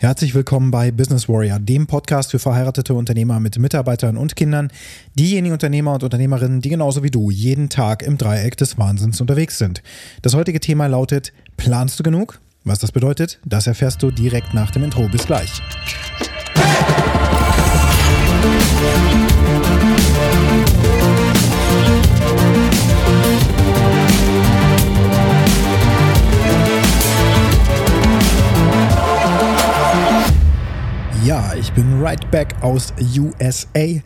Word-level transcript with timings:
Herzlich 0.00 0.32
willkommen 0.32 0.70
bei 0.70 0.92
Business 0.92 1.28
Warrior, 1.28 1.58
dem 1.58 1.88
Podcast 1.88 2.30
für 2.30 2.38
verheiratete 2.38 2.94
Unternehmer 2.94 3.40
mit 3.40 3.58
Mitarbeitern 3.58 4.16
und 4.16 4.36
Kindern, 4.36 4.70
diejenigen 5.18 5.52
Unternehmer 5.52 5.92
und 5.92 6.04
Unternehmerinnen, 6.04 6.60
die 6.60 6.68
genauso 6.68 7.02
wie 7.02 7.10
du 7.10 7.32
jeden 7.32 7.68
Tag 7.68 8.04
im 8.04 8.16
Dreieck 8.16 8.56
des 8.56 8.78
Wahnsinns 8.78 9.20
unterwegs 9.20 9.58
sind. 9.58 9.82
Das 10.22 10.36
heutige 10.36 10.60
Thema 10.60 10.86
lautet, 10.86 11.32
planst 11.56 11.98
du 11.98 12.04
genug? 12.04 12.40
Was 12.62 12.78
das 12.78 12.92
bedeutet, 12.92 13.40
das 13.44 13.66
erfährst 13.66 14.00
du 14.00 14.12
direkt 14.12 14.54
nach 14.54 14.70
dem 14.70 14.84
Intro. 14.84 15.08
Bis 15.08 15.26
gleich. 15.26 15.50
Ja, 31.28 31.52
ich 31.60 31.70
bin 31.74 32.00
right 32.00 32.30
back 32.30 32.54
aus 32.62 32.94
USA. 33.18 34.00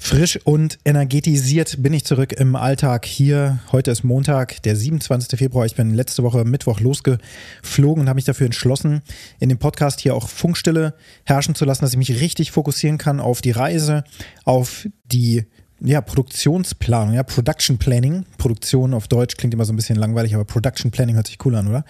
Frisch 0.00 0.40
und 0.42 0.80
energetisiert 0.84 1.80
bin 1.80 1.92
ich 1.92 2.04
zurück 2.04 2.32
im 2.32 2.56
Alltag 2.56 3.06
hier. 3.06 3.60
Heute 3.70 3.92
ist 3.92 4.02
Montag, 4.02 4.60
der 4.64 4.74
27. 4.74 5.38
Februar. 5.38 5.66
Ich 5.66 5.76
bin 5.76 5.94
letzte 5.94 6.24
Woche 6.24 6.44
Mittwoch 6.44 6.80
losgeflogen 6.80 8.00
und 8.02 8.08
habe 8.08 8.16
mich 8.16 8.24
dafür 8.24 8.46
entschlossen, 8.46 9.02
in 9.38 9.50
dem 9.50 9.58
Podcast 9.58 10.00
hier 10.00 10.16
auch 10.16 10.28
Funkstille 10.28 10.94
herrschen 11.22 11.54
zu 11.54 11.64
lassen, 11.64 11.82
dass 11.82 11.92
ich 11.92 11.96
mich 11.96 12.20
richtig 12.20 12.50
fokussieren 12.50 12.98
kann 12.98 13.20
auf 13.20 13.40
die 13.40 13.52
Reise, 13.52 14.02
auf 14.44 14.88
die 15.04 15.46
ja, 15.80 16.00
Produktionsplanung, 16.00 17.14
ja, 17.14 17.22
Production 17.22 17.78
Planning. 17.78 18.24
Produktion 18.36 18.94
auf 18.94 19.06
Deutsch 19.06 19.36
klingt 19.36 19.54
immer 19.54 19.64
so 19.64 19.72
ein 19.72 19.76
bisschen 19.76 19.96
langweilig, 19.96 20.34
aber 20.34 20.44
Production 20.44 20.90
Planning 20.90 21.14
hört 21.14 21.28
sich 21.28 21.38
cool 21.44 21.54
an, 21.54 21.68
oder? 21.68 21.84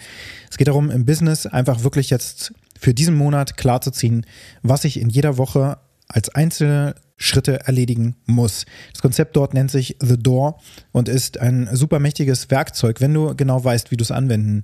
Es 0.51 0.59
geht 0.59 0.69
darum, 0.69 0.91
im 0.91 1.07
Business 1.07 1.46
einfach 1.46 1.85
wirklich 1.85 2.10
jetzt 2.10 2.52
für 2.84 2.93
diesen 2.93 3.15
Monat 3.15 3.56
klarzuziehen, 3.56 4.27
was 4.62 4.84
ich 4.84 5.01
in 5.01 5.09
jeder 5.09 5.38
Woche 5.38 5.79
als 6.06 6.29
einzelne 6.29 6.95
Schritte 7.16 7.60
erledigen 7.66 8.15
muss. 8.27 8.66
Das 8.93 9.01
Konzept 9.01 9.37
dort 9.37 9.54
nennt 9.54 9.71
sich 9.71 9.96
The 10.01 10.18
Door 10.18 10.60
und 10.93 11.09
ist 11.09 11.40
ein 11.40 11.66
super 11.73 11.99
mächtiges 11.99 12.51
Werkzeug, 12.51 13.01
wenn 13.01 13.15
du 13.15 13.35
genau 13.35 13.65
weißt, 13.65 13.90
wie 13.90 13.96
du 13.96 14.02
es 14.02 14.10
anwenden 14.10 14.62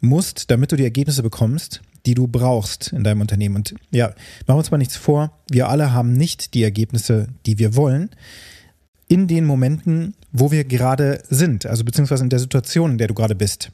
musst, 0.00 0.50
damit 0.50 0.72
du 0.72 0.76
die 0.76 0.84
Ergebnisse 0.84 1.22
bekommst, 1.22 1.82
die 2.06 2.14
du 2.14 2.26
brauchst 2.26 2.90
in 2.90 3.04
deinem 3.04 3.20
Unternehmen. 3.20 3.56
Und 3.56 3.74
ja, 3.90 4.06
machen 4.06 4.16
wir 4.46 4.56
uns 4.56 4.70
mal 4.70 4.78
nichts 4.78 4.96
vor, 4.96 5.38
wir 5.50 5.68
alle 5.68 5.92
haben 5.92 6.14
nicht 6.14 6.54
die 6.54 6.62
Ergebnisse, 6.62 7.28
die 7.44 7.58
wir 7.58 7.76
wollen, 7.76 8.08
in 9.08 9.28
den 9.28 9.44
Momenten, 9.44 10.14
wo 10.32 10.52
wir 10.52 10.64
gerade 10.64 11.22
sind, 11.28 11.66
also 11.66 11.84
beziehungsweise 11.84 12.24
in 12.24 12.30
der 12.30 12.38
Situation, 12.38 12.92
in 12.92 12.98
der 12.98 13.08
du 13.08 13.14
gerade 13.14 13.34
bist. 13.34 13.72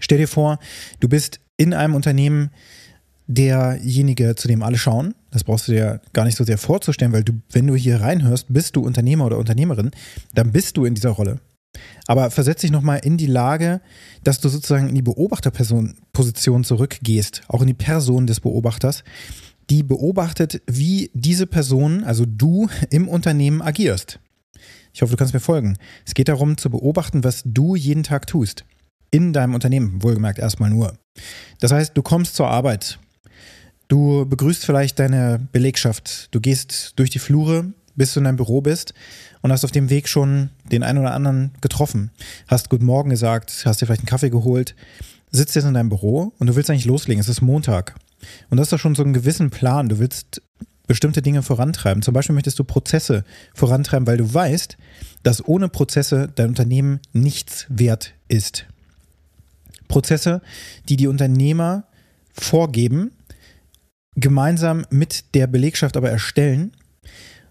Stell 0.00 0.18
dir 0.18 0.28
vor, 0.28 0.58
du 1.00 1.08
bist 1.08 1.40
in 1.58 1.74
einem 1.74 1.94
Unternehmen 1.94 2.50
derjenige, 3.26 4.34
zu 4.34 4.48
dem 4.48 4.62
alle 4.62 4.78
schauen. 4.78 5.14
Das 5.30 5.44
brauchst 5.44 5.68
du 5.68 5.72
dir 5.72 6.00
gar 6.14 6.24
nicht 6.24 6.38
so 6.38 6.44
sehr 6.44 6.56
vorzustellen, 6.56 7.12
weil 7.12 7.24
du, 7.24 7.34
wenn 7.52 7.66
du 7.66 7.74
hier 7.74 8.00
reinhörst, 8.00 8.46
bist 8.48 8.74
du 8.74 8.80
Unternehmer 8.80 9.26
oder 9.26 9.36
Unternehmerin, 9.38 9.90
dann 10.34 10.50
bist 10.50 10.78
du 10.78 10.86
in 10.86 10.94
dieser 10.94 11.10
Rolle. 11.10 11.38
Aber 12.06 12.30
versetz 12.30 12.62
dich 12.62 12.70
nochmal 12.70 13.00
in 13.04 13.18
die 13.18 13.26
Lage, 13.26 13.82
dass 14.24 14.40
du 14.40 14.48
sozusagen 14.48 14.88
in 14.88 14.94
die 14.94 15.02
Beobachterposition 15.02 16.64
zurückgehst, 16.64 17.42
auch 17.48 17.60
in 17.60 17.66
die 17.66 17.74
Person 17.74 18.26
des 18.26 18.40
Beobachters, 18.40 19.04
die 19.68 19.82
beobachtet, 19.82 20.62
wie 20.66 21.10
diese 21.12 21.46
Person, 21.46 22.02
also 22.04 22.24
du, 22.26 22.68
im 22.90 23.06
Unternehmen 23.06 23.60
agierst. 23.60 24.18
Ich 24.94 25.02
hoffe, 25.02 25.10
du 25.10 25.18
kannst 25.18 25.34
mir 25.34 25.40
folgen. 25.40 25.76
Es 26.06 26.14
geht 26.14 26.28
darum 26.28 26.56
zu 26.56 26.70
beobachten, 26.70 27.22
was 27.22 27.42
du 27.44 27.76
jeden 27.76 28.02
Tag 28.02 28.26
tust 28.26 28.64
in 29.10 29.32
deinem 29.32 29.54
Unternehmen, 29.54 30.02
wohlgemerkt 30.02 30.38
erstmal 30.38 30.70
nur. 30.70 30.98
Das 31.60 31.72
heißt, 31.72 31.96
du 31.96 32.02
kommst 32.02 32.36
zur 32.36 32.48
Arbeit, 32.48 32.98
du 33.88 34.26
begrüßt 34.26 34.64
vielleicht 34.64 34.98
deine 34.98 35.40
Belegschaft, 35.52 36.28
du 36.34 36.40
gehst 36.40 36.92
durch 36.96 37.10
die 37.10 37.18
Flure, 37.18 37.72
bis 37.94 38.14
du 38.14 38.20
in 38.20 38.24
deinem 38.24 38.36
Büro 38.36 38.60
bist 38.60 38.94
und 39.42 39.52
hast 39.52 39.64
auf 39.64 39.72
dem 39.72 39.90
Weg 39.90 40.08
schon 40.08 40.50
den 40.70 40.82
einen 40.82 40.98
oder 40.98 41.14
anderen 41.14 41.52
getroffen, 41.60 42.10
hast 42.46 42.70
Guten 42.70 42.84
Morgen 42.84 43.10
gesagt, 43.10 43.62
hast 43.64 43.80
dir 43.80 43.86
vielleicht 43.86 44.02
einen 44.02 44.08
Kaffee 44.08 44.30
geholt, 44.30 44.76
sitzt 45.30 45.56
jetzt 45.56 45.64
in 45.64 45.74
deinem 45.74 45.88
Büro 45.88 46.32
und 46.38 46.46
du 46.46 46.56
willst 46.56 46.70
eigentlich 46.70 46.84
loslegen, 46.84 47.20
es 47.20 47.28
ist 47.28 47.42
Montag. 47.42 47.94
Und 48.50 48.56
du 48.56 48.60
hast 48.60 48.72
doch 48.72 48.78
schon 48.78 48.94
so 48.94 49.02
einen 49.02 49.12
gewissen 49.12 49.50
Plan, 49.50 49.88
du 49.88 49.98
willst 49.98 50.42
bestimmte 50.86 51.22
Dinge 51.22 51.42
vorantreiben. 51.42 52.02
Zum 52.02 52.14
Beispiel 52.14 52.34
möchtest 52.34 52.58
du 52.58 52.64
Prozesse 52.64 53.24
vorantreiben, 53.54 54.06
weil 54.06 54.16
du 54.16 54.32
weißt, 54.32 54.76
dass 55.22 55.46
ohne 55.46 55.68
Prozesse 55.68 56.28
dein 56.34 56.48
Unternehmen 56.48 57.00
nichts 57.12 57.66
wert 57.68 58.14
ist. 58.26 58.66
Prozesse, 59.88 60.42
die 60.88 60.96
die 60.96 61.08
Unternehmer 61.08 61.84
vorgeben, 62.32 63.12
gemeinsam 64.14 64.84
mit 64.90 65.34
der 65.34 65.46
Belegschaft 65.46 65.96
aber 65.96 66.10
erstellen, 66.10 66.72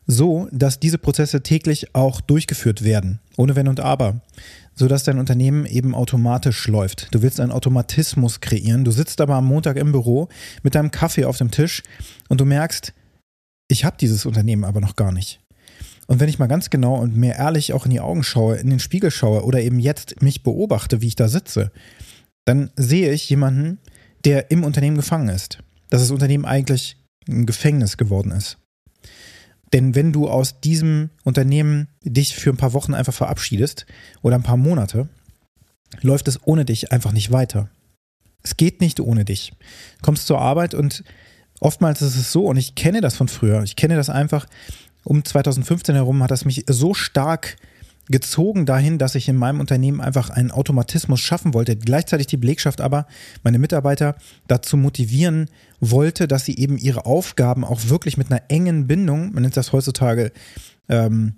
so 0.06 0.48
dass 0.52 0.80
diese 0.80 0.98
Prozesse 0.98 1.44
täglich 1.44 1.94
auch 1.94 2.22
durchgeführt 2.22 2.84
werden, 2.84 3.20
ohne 3.36 3.56
Wenn 3.56 3.68
und 3.68 3.82
Aber, 3.82 4.22
so 4.74 4.88
dass 4.88 5.04
dein 5.04 5.20
Unternehmen 5.20 5.66
eben 5.66 5.94
automatisch 5.94 6.68
läuft. 6.68 7.14
Du 7.14 7.22
willst 7.22 7.40
einen 7.40 7.52
Automatismus 7.52 8.40
kreieren, 8.40 8.86
du 8.86 8.92
sitzt 8.92 9.20
aber 9.20 9.36
am 9.36 9.46
Montag 9.46 9.76
im 9.76 9.92
Büro 9.92 10.30
mit 10.64 10.76
deinem 10.76 10.92
Kaffee 10.92 11.26
auf 11.26 11.38
dem 11.38 11.52
Tisch 11.52 11.84
und 12.30 12.40
du 12.40 12.46
merkst, 12.46 12.94
ich 13.70 13.84
habe 13.84 13.98
dieses 14.00 14.26
Unternehmen 14.26 14.64
aber 14.64 14.80
noch 14.80 14.96
gar 14.96 15.12
nicht. 15.12 15.42
Und 16.08 16.22
wenn 16.22 16.30
ich 16.30 16.40
mal 16.40 16.48
ganz 16.48 16.70
genau 16.70 16.96
und 16.96 17.18
mehr 17.18 17.36
ehrlich 17.36 17.74
auch 17.74 17.84
in 17.86 17.92
die 17.92 18.00
Augen 18.00 18.24
schaue, 18.24 18.56
in 18.56 18.70
den 18.70 18.80
Spiegel 18.80 19.12
schaue 19.12 19.44
oder 19.44 19.62
eben 19.62 19.80
jetzt 19.80 20.22
mich 20.22 20.42
beobachte, 20.42 21.02
wie 21.02 21.08
ich 21.08 21.16
da 21.16 21.28
sitze, 21.28 21.72
dann 22.48 22.72
sehe 22.78 23.12
ich 23.12 23.30
jemanden, 23.30 23.78
der 24.24 24.52
im 24.52 24.64
Unternehmen 24.64 24.96
gefangen 24.96 25.28
ist. 25.28 25.60
Dass 25.90 26.02
das 26.02 26.12
Unternehmen 26.12 26.46
eigentlich 26.46 26.96
ein 27.28 27.46
Gefängnis 27.46 27.98
geworden 27.98 28.32
ist. 28.32 28.58
Denn 29.74 29.96
wenn 29.96 30.14
du 30.14 30.30
aus 30.30 30.62
diesem 30.62 31.10
Unternehmen 31.26 31.90
dich 32.04 32.36
für 32.36 32.50
ein 32.50 32.58
paar 32.58 32.72
Wochen 32.72 32.94
einfach 32.94 33.14
verabschiedest 33.14 33.86
oder 34.22 34.36
ein 34.36 34.44
paar 34.44 34.56
Monate, 34.56 35.10
läuft 36.00 36.30
es 36.30 36.40
ohne 36.48 36.64
dich 36.64 36.94
einfach 36.94 37.12
nicht 37.12 37.34
weiter. 37.34 37.70
Es 38.44 38.56
geht 38.56 38.80
nicht 38.80 39.02
ohne 39.02 39.26
dich. 39.26 39.52
Du 39.98 40.04
kommst 40.04 40.26
zur 40.26 40.40
Arbeit 40.40 40.74
und 40.74 41.04
oftmals 41.60 42.02
ist 42.02 42.16
es 42.16 42.32
so, 42.32 42.46
und 42.46 42.56
ich 42.56 42.76
kenne 42.76 43.02
das 43.02 43.18
von 43.18 43.28
früher, 43.28 43.62
ich 43.64 43.76
kenne 43.76 43.98
das 43.98 44.10
einfach, 44.10 44.48
um 45.04 45.26
2015 45.26 45.96
herum 45.96 46.24
hat 46.24 46.32
das 46.32 46.46
mich 46.46 46.64
so 46.70 46.94
stark 46.94 47.58
gezogen 48.10 48.66
dahin, 48.66 48.98
dass 48.98 49.16
ich 49.16 49.28
in 49.28 49.36
meinem 49.36 49.60
Unternehmen 49.60 50.02
einfach 50.02 50.30
einen 50.30 50.52
Automatismus 50.52 51.20
schaffen 51.20 51.54
wollte, 51.54 51.76
gleichzeitig 51.76 52.28
die 52.28 52.38
Belegschaft 52.38 52.82
aber, 52.82 53.06
meine 53.44 53.60
Mitarbeiter 53.60 54.16
dazu 54.48 54.78
motivieren 54.78 55.50
wollte, 55.80 56.28
dass 56.28 56.46
sie 56.46 56.58
eben 56.58 56.78
ihre 56.78 57.06
Aufgaben 57.06 57.64
auch 57.64 57.90
wirklich 57.90 58.18
mit 58.18 58.32
einer 58.32 58.44
engen 58.50 58.88
Bindung, 58.88 59.34
man 59.34 59.44
nennt 59.44 59.58
das 59.58 59.74
heutzutage 59.74 60.32
ähm, 60.90 61.36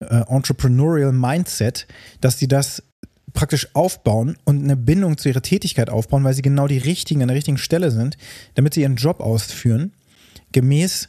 äh, 0.00 0.22
Entrepreneurial 0.28 1.12
Mindset, 1.12 1.86
dass 2.20 2.38
sie 2.38 2.48
das 2.48 2.82
praktisch 3.32 3.68
aufbauen 3.74 4.36
und 4.44 4.62
eine 4.62 4.76
Bindung 4.76 5.16
zu 5.16 5.28
ihrer 5.28 5.42
Tätigkeit 5.42 5.88
aufbauen, 5.88 6.24
weil 6.24 6.34
sie 6.34 6.42
genau 6.42 6.66
die 6.66 6.78
richtigen 6.78 7.22
an 7.22 7.28
der 7.28 7.36
richtigen 7.36 7.58
Stelle 7.58 7.90
sind, 7.90 8.18
damit 8.54 8.74
sie 8.74 8.82
ihren 8.82 8.96
Job 8.96 9.20
ausführen, 9.20 9.92
gemäß 10.52 11.08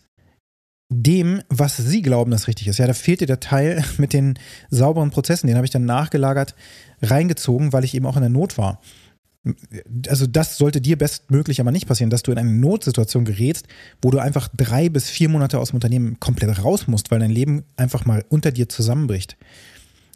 dem, 0.94 1.42
was 1.50 1.78
sie 1.78 2.02
glauben, 2.02 2.32
das 2.32 2.48
richtig 2.48 2.68
ist. 2.68 2.78
Ja, 2.78 2.88
da 2.88 2.94
fehlte 2.94 3.26
der 3.26 3.40
Teil 3.40 3.84
mit 3.98 4.14
den 4.14 4.36
sauberen 4.70 5.12
Prozessen, 5.12 5.48
den 5.48 5.56
habe 5.56 5.66
ich 5.66 5.72
dann 5.72 5.86
nachgelagert 5.86 6.56
reingezogen, 7.02 7.74
weil 7.74 7.84
ich 7.84 7.96
eben 7.96 8.06
auch 8.06 8.16
in 8.16 8.22
der 8.22 8.30
Not 8.30 8.58
war. 8.58 8.82
Also 10.08 10.26
das 10.26 10.58
sollte 10.58 10.80
dir 10.80 10.98
bestmöglich 10.98 11.60
aber 11.60 11.72
nicht 11.72 11.88
passieren, 11.88 12.10
dass 12.10 12.24
du 12.24 12.32
in 12.32 12.38
eine 12.38 12.52
Notsituation 12.52 13.26
gerätst, 13.26 13.68
wo 14.02 14.10
du 14.10 14.20
einfach 14.20 14.48
drei 14.56 14.88
bis 14.88 15.10
vier 15.10 15.28
Monate 15.28 15.60
aus 15.60 15.72
dem 15.72 15.76
Unternehmen 15.76 16.18
komplett 16.22 16.64
raus 16.64 16.88
musst, 16.88 17.12
weil 17.12 17.20
dein 17.20 17.30
Leben 17.30 17.64
einfach 17.76 18.06
mal 18.06 18.24
unter 18.30 18.52
dir 18.52 18.70
zusammenbricht. 18.70 19.36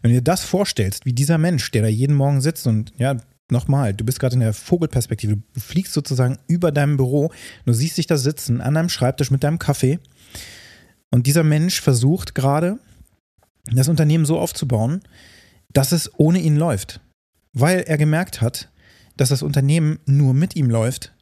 Wenn 0.02 0.12
du 0.12 0.18
dir 0.18 0.24
das 0.24 0.46
vorstellst, 0.46 1.06
wie 1.06 1.12
dieser 1.12 1.38
Mensch, 1.38 1.72
der 1.72 1.82
da 1.82 1.88
jeden 1.90 2.16
Morgen 2.16 2.40
sitzt 2.40 2.68
und 2.68 2.94
ja, 2.98 3.18
nochmal, 3.50 3.94
du 3.94 4.06
bist 4.06 4.20
gerade 4.20 4.36
in 4.36 4.42
der 4.42 4.54
Vogelperspektive, 4.54 5.38
du 5.54 5.60
fliegst 5.60 5.94
sozusagen 5.94 6.38
über 6.48 6.72
deinem 6.72 6.98
Büro, 6.98 7.32
du 7.66 7.74
siehst 7.74 7.98
dich 7.98 8.08
da 8.08 8.18
sitzen 8.18 8.62
an 8.62 8.76
deinem 8.76 8.90
Schreibtisch 8.90 9.32
mit 9.32 9.44
deinem 9.44 9.60
Kaffee 9.60 10.00
und 11.12 11.28
dieser 11.28 11.44
Mensch 11.44 11.82
versucht 11.82 12.36
gerade, 12.36 12.80
das 13.66 13.90
Unternehmen 13.90 14.26
so 14.26 14.40
aufzubauen, 14.40 15.02
dass 15.74 15.92
es 15.92 16.12
ohne 16.18 16.40
ihn 16.40 16.56
läuft. 16.56 17.02
Weil 17.54 17.82
er 17.82 17.98
gemerkt 17.98 18.42
hat, 18.42 18.72
dass 19.18 19.30
das 19.30 19.44
Unternehmen 19.44 20.00
nur 20.06 20.34
mit 20.34 20.56
ihm 20.56 20.70
läuft, 20.70 21.14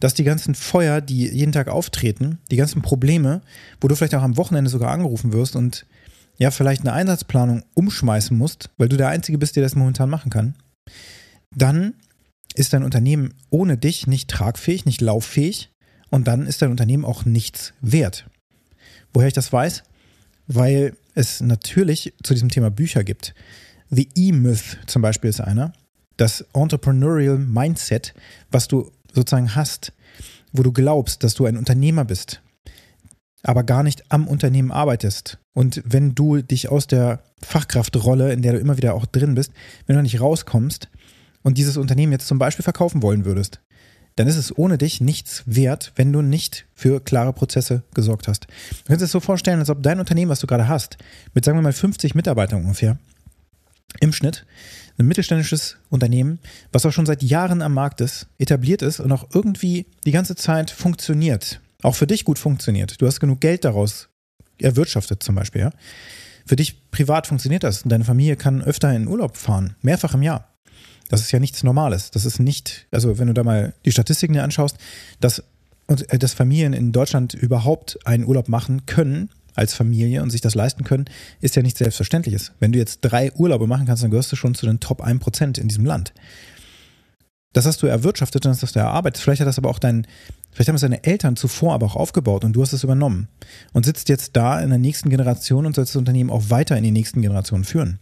dass 0.00 0.14
die 0.14 0.24
ganzen 0.24 0.54
Feuer, 0.54 1.00
die 1.00 1.28
jeden 1.28 1.52
Tag 1.52 1.68
auftreten, 1.68 2.38
die 2.50 2.56
ganzen 2.56 2.82
Probleme, 2.82 3.42
wo 3.80 3.88
du 3.88 3.94
vielleicht 3.94 4.14
auch 4.14 4.22
am 4.22 4.36
Wochenende 4.36 4.70
sogar 4.70 4.90
angerufen 4.90 5.32
wirst 5.32 5.56
und 5.56 5.86
ja, 6.36 6.50
vielleicht 6.50 6.82
eine 6.82 6.92
Einsatzplanung 6.92 7.62
umschmeißen 7.74 8.36
musst, 8.36 8.70
weil 8.76 8.88
du 8.88 8.96
der 8.96 9.08
Einzige 9.08 9.38
bist, 9.38 9.54
der 9.56 9.62
das 9.62 9.76
momentan 9.76 10.10
machen 10.10 10.30
kann, 10.30 10.56
dann 11.56 11.94
ist 12.54 12.72
dein 12.72 12.82
Unternehmen 12.82 13.34
ohne 13.50 13.78
dich 13.78 14.06
nicht 14.06 14.28
tragfähig, 14.30 14.84
nicht 14.84 15.00
lauffähig 15.00 15.70
und 16.10 16.26
dann 16.26 16.46
ist 16.46 16.60
dein 16.60 16.70
Unternehmen 16.70 17.04
auch 17.04 17.24
nichts 17.24 17.72
wert. 17.80 18.26
Woher 19.14 19.28
ich 19.28 19.34
das 19.34 19.52
weiß? 19.52 19.84
Weil 20.46 20.96
es 21.14 21.40
natürlich 21.40 22.12
zu 22.22 22.34
diesem 22.34 22.50
Thema 22.50 22.70
Bücher 22.70 23.04
gibt. 23.04 23.34
The 23.88 24.08
E-Myth 24.14 24.78
zum 24.86 25.00
Beispiel 25.00 25.30
ist 25.30 25.40
einer. 25.40 25.72
Das 26.16 26.44
Entrepreneurial 26.52 27.38
Mindset, 27.38 28.14
was 28.50 28.68
du 28.68 28.90
sozusagen 29.12 29.54
hast, 29.54 29.92
wo 30.52 30.62
du 30.62 30.72
glaubst, 30.72 31.24
dass 31.24 31.34
du 31.34 31.46
ein 31.46 31.56
Unternehmer 31.56 32.04
bist, 32.04 32.42
aber 33.42 33.62
gar 33.62 33.82
nicht 33.82 34.10
am 34.10 34.26
Unternehmen 34.26 34.70
arbeitest 34.70 35.38
und 35.54 35.82
wenn 35.84 36.14
du 36.14 36.42
dich 36.42 36.68
aus 36.68 36.86
der 36.86 37.22
Fachkraftrolle, 37.42 38.32
in 38.32 38.42
der 38.42 38.52
du 38.52 38.58
immer 38.58 38.76
wieder 38.76 38.94
auch 38.94 39.06
drin 39.06 39.34
bist, 39.34 39.52
wenn 39.86 39.96
du 39.96 40.02
nicht 40.02 40.20
rauskommst 40.20 40.88
und 41.42 41.58
dieses 41.58 41.76
Unternehmen 41.76 42.12
jetzt 42.12 42.26
zum 42.26 42.38
Beispiel 42.38 42.64
verkaufen 42.64 43.02
wollen 43.02 43.24
würdest, 43.24 43.60
dann 44.16 44.28
ist 44.28 44.36
es 44.36 44.56
ohne 44.56 44.78
dich 44.78 45.00
nichts 45.00 45.42
wert, 45.46 45.92
wenn 45.96 46.12
du 46.12 46.22
nicht 46.22 46.66
für 46.74 47.00
klare 47.00 47.32
Prozesse 47.32 47.82
gesorgt 47.94 48.28
hast. 48.28 48.44
Du 48.44 48.88
kannst 48.88 49.02
es 49.02 49.10
so 49.10 49.20
vorstellen, 49.20 49.58
als 49.58 49.70
ob 49.70 49.82
dein 49.82 49.98
Unternehmen, 49.98 50.30
was 50.30 50.40
du 50.40 50.46
gerade 50.46 50.68
hast, 50.68 50.98
mit 51.32 51.44
sagen 51.44 51.58
wir 51.58 51.62
mal 51.62 51.72
50 51.72 52.14
Mitarbeitern 52.14 52.62
ungefähr, 52.62 52.98
im 54.00 54.12
Schnitt, 54.12 54.46
ein 54.98 55.06
mittelständisches 55.06 55.76
Unternehmen, 55.88 56.38
was 56.72 56.86
auch 56.86 56.92
schon 56.92 57.06
seit 57.06 57.22
Jahren 57.22 57.62
am 57.62 57.74
Markt 57.74 58.00
ist, 58.00 58.28
etabliert 58.38 58.82
ist 58.82 59.00
und 59.00 59.10
auch 59.12 59.28
irgendwie 59.32 59.86
die 60.04 60.12
ganze 60.12 60.36
Zeit 60.36 60.70
funktioniert, 60.70 61.60
auch 61.82 61.94
für 61.94 62.06
dich 62.06 62.24
gut 62.24 62.38
funktioniert. 62.38 63.00
Du 63.00 63.06
hast 63.06 63.20
genug 63.20 63.40
Geld 63.40 63.64
daraus 63.64 64.08
erwirtschaftet 64.60 65.22
zum 65.22 65.34
Beispiel, 65.34 65.62
ja. 65.62 65.70
Für 66.46 66.56
dich 66.56 66.90
privat 66.90 67.26
funktioniert 67.26 67.64
das 67.64 67.82
und 67.82 67.90
deine 67.90 68.04
Familie 68.04 68.36
kann 68.36 68.62
öfter 68.62 68.94
in 68.94 69.08
Urlaub 69.08 69.36
fahren, 69.36 69.76
mehrfach 69.80 70.14
im 70.14 70.22
Jahr. 70.22 70.53
Das 71.14 71.22
ist 71.22 71.32
ja 71.32 71.38
nichts 71.38 71.62
Normales. 71.62 72.10
Das 72.10 72.24
ist 72.24 72.40
nicht, 72.40 72.86
also 72.90 73.18
wenn 73.18 73.28
du 73.28 73.34
da 73.34 73.44
mal 73.44 73.72
die 73.84 73.92
Statistiken 73.92 74.32
dir 74.32 74.42
anschaust, 74.42 74.76
dass, 75.20 75.44
äh, 75.86 76.18
dass 76.18 76.34
Familien 76.34 76.72
in 76.72 76.90
Deutschland 76.90 77.34
überhaupt 77.34 77.98
einen 78.04 78.24
Urlaub 78.24 78.48
machen 78.48 78.84
können 78.86 79.30
als 79.54 79.74
Familie 79.74 80.24
und 80.24 80.30
sich 80.30 80.40
das 80.40 80.56
leisten 80.56 80.82
können, 80.82 81.04
ist 81.40 81.54
ja 81.54 81.62
nichts 81.62 81.78
Selbstverständliches. 81.78 82.50
Wenn 82.58 82.72
du 82.72 82.80
jetzt 82.80 82.98
drei 83.02 83.32
Urlaube 83.32 83.68
machen 83.68 83.86
kannst, 83.86 84.02
dann 84.02 84.10
gehörst 84.10 84.32
du 84.32 84.36
schon 84.36 84.56
zu 84.56 84.66
den 84.66 84.80
Top 84.80 85.04
1% 85.04 85.60
in 85.60 85.68
diesem 85.68 85.84
Land. 85.84 86.12
Das 87.52 87.64
hast 87.64 87.80
du 87.82 87.86
erwirtschaftet 87.86 88.44
und 88.44 88.50
das 88.50 88.62
hast 88.62 88.74
du 88.74 88.80
erarbeitet. 88.80 89.22
Vielleicht 89.22 89.40
hat 89.40 89.46
das 89.46 89.58
aber 89.58 89.70
auch 89.70 89.78
dein, 89.78 90.08
vielleicht 90.50 90.68
haben 90.68 90.74
es 90.74 90.82
deine 90.82 91.04
Eltern 91.04 91.36
zuvor 91.36 91.74
aber 91.74 91.86
auch 91.86 91.94
aufgebaut 91.94 92.44
und 92.44 92.54
du 92.54 92.62
hast 92.62 92.72
es 92.72 92.82
übernommen 92.82 93.28
und 93.72 93.86
sitzt 93.86 94.08
jetzt 94.08 94.34
da 94.34 94.58
in 94.58 94.70
der 94.70 94.80
nächsten 94.80 95.10
Generation 95.10 95.64
und 95.64 95.76
sollst 95.76 95.94
das 95.94 96.00
Unternehmen 96.00 96.30
auch 96.30 96.50
weiter 96.50 96.76
in 96.76 96.82
die 96.82 96.90
nächsten 96.90 97.22
Generationen 97.22 97.62
führen. 97.62 98.00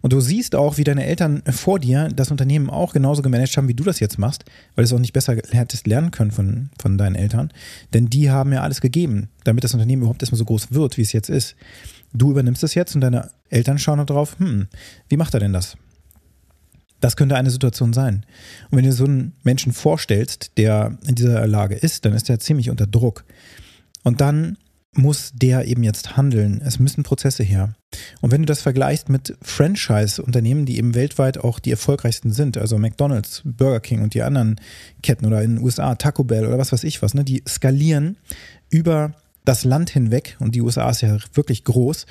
Und 0.00 0.12
du 0.12 0.20
siehst 0.20 0.54
auch, 0.54 0.78
wie 0.78 0.84
deine 0.84 1.04
Eltern 1.04 1.42
vor 1.50 1.78
dir 1.78 2.08
das 2.08 2.30
Unternehmen 2.30 2.70
auch 2.70 2.92
genauso 2.92 3.22
gemanagt 3.22 3.56
haben, 3.56 3.68
wie 3.68 3.74
du 3.74 3.84
das 3.84 4.00
jetzt 4.00 4.18
machst, 4.18 4.44
weil 4.74 4.84
du 4.84 4.86
es 4.86 4.92
auch 4.92 5.00
nicht 5.00 5.12
besser 5.12 5.36
hättest 5.50 5.86
lernen 5.86 6.10
können 6.10 6.30
von, 6.30 6.70
von 6.78 6.98
deinen 6.98 7.16
Eltern. 7.16 7.52
Denn 7.94 8.08
die 8.08 8.30
haben 8.30 8.52
ja 8.52 8.62
alles 8.62 8.80
gegeben, 8.80 9.28
damit 9.44 9.64
das 9.64 9.74
Unternehmen 9.74 10.02
überhaupt 10.02 10.22
erstmal 10.22 10.38
so 10.38 10.44
groß 10.44 10.72
wird, 10.72 10.96
wie 10.96 11.02
es 11.02 11.12
jetzt 11.12 11.30
ist. 11.30 11.56
Du 12.12 12.30
übernimmst 12.30 12.62
es 12.62 12.74
jetzt 12.74 12.94
und 12.94 13.00
deine 13.00 13.30
Eltern 13.50 13.78
schauen 13.78 14.04
darauf, 14.06 14.38
hm, 14.38 14.68
wie 15.08 15.16
macht 15.16 15.34
er 15.34 15.40
denn 15.40 15.52
das? 15.52 15.76
Das 17.00 17.16
könnte 17.16 17.36
eine 17.36 17.50
Situation 17.50 17.92
sein. 17.92 18.24
Und 18.70 18.78
wenn 18.78 18.84
du 18.84 18.92
so 18.92 19.04
einen 19.04 19.34
Menschen 19.44 19.72
vorstellst, 19.72 20.52
der 20.56 20.98
in 21.06 21.14
dieser 21.14 21.46
Lage 21.46 21.76
ist, 21.76 22.04
dann 22.04 22.12
ist 22.12 22.28
er 22.28 22.40
ziemlich 22.40 22.70
unter 22.70 22.86
Druck. 22.86 23.24
Und 24.02 24.20
dann 24.20 24.56
muss 24.94 25.32
der 25.34 25.66
eben 25.66 25.82
jetzt 25.82 26.16
handeln. 26.16 26.60
Es 26.64 26.78
müssen 26.78 27.02
Prozesse 27.02 27.42
her. 27.42 27.74
Und 28.20 28.32
wenn 28.32 28.42
du 28.42 28.46
das 28.46 28.62
vergleichst 28.62 29.08
mit 29.08 29.36
Franchise-Unternehmen, 29.42 30.66
die 30.66 30.78
eben 30.78 30.94
weltweit 30.94 31.38
auch 31.38 31.58
die 31.58 31.70
erfolgreichsten 31.70 32.32
sind, 32.32 32.58
also 32.58 32.78
McDonald's, 32.78 33.42
Burger 33.44 33.80
King 33.80 34.02
und 34.02 34.14
die 34.14 34.22
anderen 34.22 34.60
Ketten 35.02 35.26
oder 35.26 35.42
in 35.42 35.56
den 35.56 35.64
USA 35.64 35.94
Taco 35.94 36.24
Bell 36.24 36.46
oder 36.46 36.58
was 36.58 36.72
weiß 36.72 36.84
ich 36.84 37.02
was, 37.02 37.14
ne, 37.14 37.24
die 37.24 37.42
skalieren 37.46 38.16
über 38.70 39.12
das 39.44 39.64
Land 39.64 39.90
hinweg 39.90 40.36
und 40.40 40.54
die 40.54 40.62
USA 40.62 40.90
ist 40.90 41.00
ja 41.00 41.18
wirklich 41.32 41.64
groß. 41.64 42.06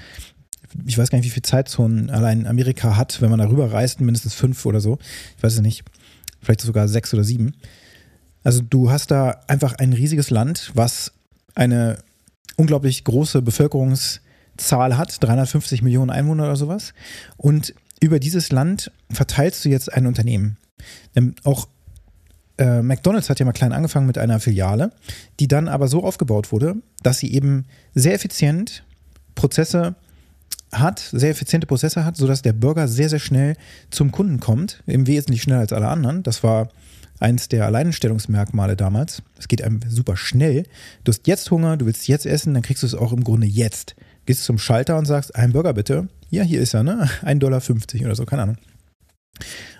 Ich 0.85 0.97
weiß 0.97 1.09
gar 1.09 1.17
nicht, 1.17 1.25
wie 1.25 1.31
viel 1.31 1.43
Zeitzonen 1.43 2.09
allein 2.09 2.47
Amerika 2.47 2.97
hat, 2.97 3.21
wenn 3.21 3.29
man 3.29 3.39
darüber 3.39 3.71
reist, 3.71 4.01
mindestens 4.01 4.33
fünf 4.33 4.65
oder 4.65 4.81
so. 4.81 4.97
Ich 5.37 5.43
weiß 5.43 5.53
es 5.53 5.61
nicht. 5.61 5.83
Vielleicht 6.41 6.61
sogar 6.61 6.87
sechs 6.87 7.13
oder 7.13 7.23
sieben. 7.23 7.53
Also 8.43 8.61
du 8.61 8.91
hast 8.91 9.11
da 9.11 9.41
einfach 9.47 9.73
ein 9.73 9.93
riesiges 9.93 10.29
Land, 10.29 10.71
was 10.73 11.13
eine 11.55 11.99
unglaublich 12.57 13.05
große 13.05 13.41
Bevölkerungszahl 13.41 14.97
hat, 14.97 15.23
350 15.23 15.81
Millionen 15.81 16.09
Einwohner 16.09 16.43
oder 16.43 16.57
sowas. 16.57 16.93
Und 17.37 17.73
über 18.01 18.19
dieses 18.19 18.51
Land 18.51 18.91
verteilst 19.09 19.63
du 19.63 19.69
jetzt 19.69 19.93
ein 19.93 20.05
Unternehmen. 20.05 20.57
Denn 21.15 21.35
auch 21.43 21.67
äh, 22.57 22.81
McDonald's 22.81 23.29
hat 23.29 23.39
ja 23.39 23.45
mal 23.45 23.53
klein 23.53 23.71
angefangen 23.71 24.07
mit 24.07 24.17
einer 24.17 24.39
Filiale, 24.39 24.91
die 25.39 25.47
dann 25.47 25.67
aber 25.67 25.87
so 25.87 26.03
aufgebaut 26.03 26.51
wurde, 26.51 26.75
dass 27.03 27.19
sie 27.19 27.33
eben 27.33 27.65
sehr 27.93 28.13
effizient 28.13 28.83
Prozesse 29.35 29.95
hat, 30.71 30.99
sehr 30.99 31.29
effiziente 31.29 31.67
Prozesse 31.67 32.03
hat, 32.03 32.17
sodass 32.17 32.41
der 32.41 32.53
Burger 32.53 32.87
sehr, 32.87 33.09
sehr 33.09 33.19
schnell 33.19 33.55
zum 33.89 34.11
Kunden 34.11 34.39
kommt, 34.39 34.83
im 34.85 35.07
Wesentlichen 35.07 35.43
schneller 35.43 35.61
als 35.61 35.73
alle 35.73 35.87
anderen. 35.87 36.23
Das 36.23 36.43
war 36.43 36.69
eins 37.19 37.49
der 37.49 37.65
Alleinstellungsmerkmale 37.65 38.75
damals. 38.75 39.23
Es 39.37 39.47
geht 39.47 39.61
einem 39.61 39.79
super 39.87 40.17
schnell. 40.17 40.63
Du 41.03 41.11
hast 41.11 41.27
jetzt 41.27 41.49
Hunger, 41.51 41.77
du 41.77 41.85
willst 41.85 42.07
jetzt 42.07 42.25
essen, 42.25 42.53
dann 42.53 42.63
kriegst 42.63 42.83
du 42.83 42.87
es 42.87 42.95
auch 42.95 43.13
im 43.13 43.23
Grunde 43.23 43.47
jetzt. 43.47 43.95
Gehst 44.25 44.43
zum 44.43 44.57
Schalter 44.57 44.97
und 44.97 45.05
sagst, 45.05 45.35
ein 45.35 45.53
Burger 45.53 45.73
bitte. 45.73 46.09
Ja, 46.29 46.43
hier 46.43 46.59
ist 46.59 46.73
er, 46.73 46.83
ne? 46.83 47.09
1,50 47.23 47.39
Dollar 47.39 47.61
oder 48.05 48.15
so, 48.15 48.25
keine 48.25 48.43
Ahnung. 48.43 48.57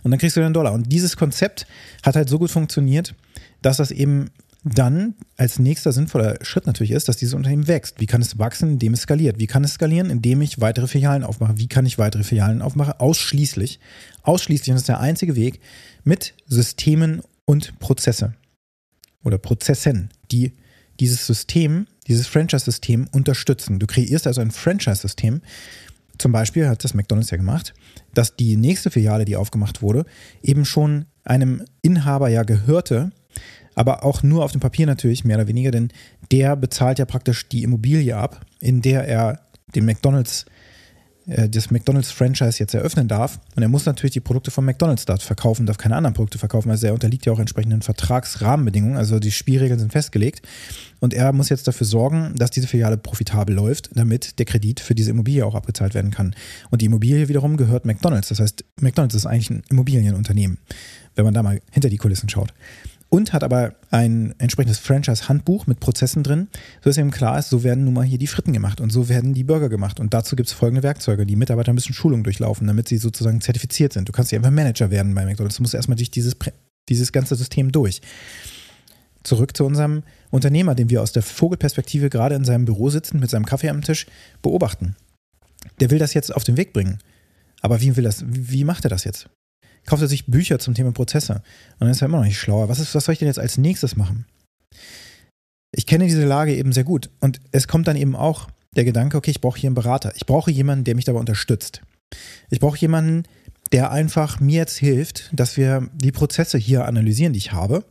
Und 0.04 0.12
dann 0.12 0.20
kriegst 0.20 0.38
du 0.38 0.42
einen 0.42 0.54
Dollar. 0.54 0.74
Und 0.74 0.92
dieses 0.92 1.18
Konzept 1.18 1.68
hat 2.04 2.16
halt 2.16 2.30
so 2.30 2.40
gut 2.40 2.52
funktioniert, 2.52 3.16
dass 3.62 3.78
das 3.78 3.92
eben 3.92 4.30
dann 4.64 5.16
als 5.38 5.60
nächster 5.60 5.92
sinnvoller 5.92 6.38
Schritt 6.42 6.66
natürlich 6.66 6.92
ist, 6.92 7.08
dass 7.08 7.18
dieses 7.18 7.34
Unternehmen 7.34 7.68
wächst. 7.68 8.00
Wie 8.00 8.06
kann 8.06 8.22
es 8.22 8.38
wachsen, 8.38 8.72
indem 8.72 8.94
es 8.94 9.02
skaliert? 9.02 9.40
Wie 9.40 9.48
kann 9.48 9.64
es 9.64 9.74
skalieren, 9.74 10.10
indem 10.10 10.42
ich 10.42 10.60
weitere 10.60 10.88
Filialen 10.88 11.24
aufmache? 11.24 11.58
Wie 11.58 11.68
kann 11.68 11.86
ich 11.86 11.98
weitere 11.98 12.24
Filialen 12.24 12.62
aufmachen? 12.62 12.94
Ausschließlich, 12.98 13.80
ausschließlich, 14.24 14.70
und 14.70 14.76
das 14.76 14.82
ist 14.82 14.90
der 14.90 15.00
einzige 15.00 15.36
Weg, 15.36 15.62
mit 16.04 16.34
Systemen 16.48 17.22
und 17.46 17.80
Prozesse 17.80 18.34
oder 19.24 19.38
Prozessen, 19.38 20.10
die 20.32 20.54
dieses 21.00 21.26
System, 21.28 21.88
dieses 22.08 22.28
Franchise-System 22.28 23.08
unterstützen. 23.12 23.80
Du 23.80 23.88
kreierst 23.88 24.28
also 24.28 24.42
ein 24.42 24.52
Franchise-System. 24.52 25.42
Zum 26.18 26.32
Beispiel 26.32 26.68
hat 26.68 26.84
das 26.84 26.94
McDonald's 26.94 27.30
ja 27.30 27.38
gemacht, 27.38 27.74
dass 28.14 28.36
die 28.36 28.58
nächste 28.58 28.90
Filiale, 28.90 29.26
die 29.26 29.36
aufgemacht 29.36 29.82
wurde, 29.82 30.06
eben 30.42 30.66
schon 30.66 31.06
einem 31.24 31.64
Inhaber 31.82 32.30
ja 32.30 32.44
gehörte, 32.44 33.12
aber 33.76 34.04
auch 34.04 34.24
nur 34.24 34.44
auf 34.44 34.52
dem 34.52 34.62
Papier 34.62 34.86
natürlich, 34.86 35.24
mehr 35.24 35.38
oder 35.38 35.48
weniger, 35.48 35.72
denn 35.72 35.90
der 36.32 36.56
bezahlt 36.56 37.00
ja 37.00 37.06
praktisch 37.06 37.48
die 37.50 37.64
Immobilie 37.64 38.16
ab, 38.16 38.46
in 38.60 38.82
der 38.82 39.08
er 39.08 39.42
den 39.76 39.86
McDonald's 39.86 40.46
äh, 41.28 41.50
das 41.50 41.72
McDonalds-Franchise 41.72 42.60
jetzt 42.60 42.74
eröffnen 42.74 43.08
darf. 43.08 43.40
Und 43.56 43.62
er 43.62 43.70
muss 43.70 43.86
natürlich 43.86 44.14
die 44.14 44.20
Produkte 44.20 44.50
von 44.50 44.66
McDonalds 44.66 45.06
dort 45.06 45.22
verkaufen, 45.22 45.66
darf 45.66 45.78
keine 45.78 45.96
anderen 45.96 46.14
Produkte 46.14 46.38
verkaufen. 46.38 46.72
Also 46.72 46.88
er 46.88 46.94
unterliegt 46.94 47.26
ja 47.26 47.34
auch 47.34 47.40
entsprechenden 47.40 47.82
Vertragsrahmenbedingungen. 47.82 48.98
Also 48.98 49.20
die 49.20 49.32
Spielregeln 49.32 49.80
sind 49.80 49.92
festgelegt. 49.92 50.42
Und 51.00 51.14
er 51.14 51.34
muss 51.34 51.50
jetzt 51.50 51.68
dafür 51.68 51.86
sorgen, 51.86 52.34
dass 52.36 52.50
diese 52.50 52.68
Filiale 52.68 52.98
profitabel 52.98 53.56
läuft, 53.56 53.90
damit 53.96 54.40
der 54.40 54.46
Kredit 54.46 54.80
für 54.80 54.96
diese 54.96 55.12
Immobilie 55.12 55.46
auch 55.46 55.56
abgezahlt 55.56 55.94
werden 55.94 56.12
kann. 56.12 56.36
Und 56.72 56.82
die 56.82 56.86
Immobilie 56.86 57.28
wiederum 57.28 57.58
gehört 57.58 57.86
McDonalds. 57.86 58.30
Das 58.30 58.40
heißt, 58.40 58.64
McDonalds 58.82 59.16
ist 59.16 59.26
eigentlich 59.26 59.50
ein 59.50 59.64
Immobilienunternehmen, 59.70 60.58
wenn 61.18 61.26
man 61.26 61.34
da 61.34 61.44
mal 61.44 61.62
hinter 61.72 61.90
die 61.90 61.98
Kulissen 61.98 62.30
schaut 62.30 62.54
und 63.10 63.34
hat 63.34 63.44
aber 63.44 63.76
ein 63.90 64.36
entsprechendes 64.38 64.80
Franchise-Handbuch 64.80 65.68
mit 65.68 65.80
Prozessen 65.80 66.24
drin, 66.24 66.50
sodass 66.84 66.98
eben 66.98 67.12
klar 67.12 67.40
ist, 67.40 67.50
so 67.50 67.64
werden 67.64 67.86
nun 67.86 67.94
mal 67.94 68.04
hier 68.04 68.18
die 68.18 68.28
Fritten 68.28 68.54
gemacht 68.54 68.82
und 68.82 68.92
so 68.92 69.08
werden 69.08 69.34
die 69.34 69.44
Burger 69.44 69.70
gemacht. 69.70 70.00
Und 70.00 70.14
dazu 70.14 70.36
gibt 70.36 70.50
es 70.50 70.54
folgende 70.54 70.84
Werkzeuge. 70.84 71.26
Die 71.26 71.36
Mitarbeiter 71.36 71.74
müssen 71.74 71.94
Schulung 71.94 72.24
durchlaufen, 72.24 72.68
damit 72.68 72.88
sie 72.88 72.98
sozusagen 72.98 73.40
zertifiziert 73.40 73.94
sind. 73.94 74.10
Du 74.10 74.12
kannst 74.12 74.32
ja 74.32 74.38
einfach 74.38 74.52
Manager 74.52 74.92
werden 74.92 75.16
bei 75.16 75.26
McDonalds. 75.26 75.56
Du 75.56 75.64
musst 75.64 75.74
erstmal 75.74 75.96
durch 75.96 76.12
dieses, 76.12 76.36
dieses 76.90 77.12
ganze 77.12 77.36
System 77.36 77.72
durch. 77.72 78.02
Zurück 79.24 79.56
zu 79.56 79.66
unserem 79.66 80.04
Unternehmer, 80.30 80.76
den 80.76 80.90
wir 80.90 81.02
aus 81.02 81.14
der 81.14 81.24
Vogelperspektive 81.24 82.10
gerade 82.10 82.36
in 82.36 82.46
seinem 82.46 82.66
Büro 82.66 82.90
sitzen, 82.90 83.20
mit 83.20 83.30
seinem 83.30 83.46
Kaffee 83.46 83.70
am 83.70 83.82
Tisch, 83.82 84.06
beobachten. 84.42 84.96
Der 85.80 85.92
will 85.92 86.00
das 86.00 86.14
jetzt 86.14 86.36
auf 86.36 86.44
den 86.44 86.58
Weg 86.58 86.74
bringen. 86.74 87.00
Aber 87.62 87.82
wie 87.82 87.96
will 87.96 88.04
das, 88.04 88.24
wie 88.28 88.64
macht 88.64 88.86
er 88.86 88.90
das 88.90 89.04
jetzt? 89.04 89.30
Kauft 89.88 90.04
er 90.04 90.08
sich 90.08 90.28
Bücher 90.28 90.60
zum 90.60 90.76
Thema 90.76 90.92
Prozesse. 90.92 91.36
Und 91.36 91.82
dann 91.82 91.90
ist 91.90 92.02
er 92.02 92.08
immer 92.08 92.20
noch 92.20 92.26
nicht 92.26 92.40
schlauer. 92.40 92.70
Was, 92.70 92.80
ist, 92.80 92.94
was 92.94 93.06
soll 93.06 93.14
ich 93.14 93.20
denn 93.20 93.28
jetzt 93.28 93.40
als 93.40 93.58
nächstes 93.58 93.96
machen? 93.96 94.26
Ich 95.72 95.88
kenne 95.88 96.06
diese 96.06 96.26
Lage 96.26 96.56
eben 96.56 96.74
sehr 96.74 96.84
gut. 96.84 97.10
Und 97.20 97.40
es 97.52 97.68
kommt 97.68 97.88
dann 97.88 97.96
eben 97.96 98.16
auch 98.16 98.48
der 98.76 98.86
Gedanke, 98.86 99.18
okay, 99.18 99.32
ich 99.32 99.42
brauche 99.42 99.60
hier 99.60 99.70
einen 99.70 99.76
Berater. 99.76 100.14
Ich 100.16 100.26
brauche 100.26 100.52
jemanden, 100.52 100.84
der 100.84 100.96
mich 100.96 101.06
dabei 101.06 101.20
unterstützt. 101.20 101.82
Ich 102.50 102.60
brauche 102.60 102.78
jemanden, 102.78 103.24
der 103.72 103.92
einfach 103.92 104.40
mir 104.40 104.58
jetzt 104.58 104.78
hilft, 104.78 105.30
dass 105.34 105.58
wir 105.58 105.90
die 105.94 106.12
Prozesse 106.12 106.58
hier 106.58 106.86
analysieren, 106.86 107.34
die 107.34 107.40
ich 107.40 107.52
habe. 107.52 107.84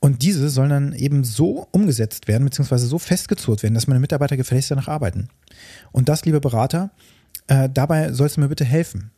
Und 0.00 0.22
diese 0.22 0.48
sollen 0.48 0.70
dann 0.70 0.92
eben 0.92 1.24
so 1.24 1.66
umgesetzt 1.72 2.28
werden, 2.28 2.44
beziehungsweise 2.44 2.86
so 2.86 2.98
festgezurrt 2.98 3.62
werden, 3.62 3.74
dass 3.74 3.86
meine 3.86 4.00
Mitarbeiter 4.00 4.36
gefälligst 4.36 4.70
danach 4.70 4.88
arbeiten. 4.88 5.28
Und 5.92 6.08
das, 6.08 6.24
liebe 6.24 6.40
Berater, 6.40 6.90
äh, 7.48 7.68
dabei 7.72 8.12
sollst 8.12 8.36
du 8.36 8.40
mir 8.40 8.48
bitte 8.48 8.64
helfen. 8.64 9.10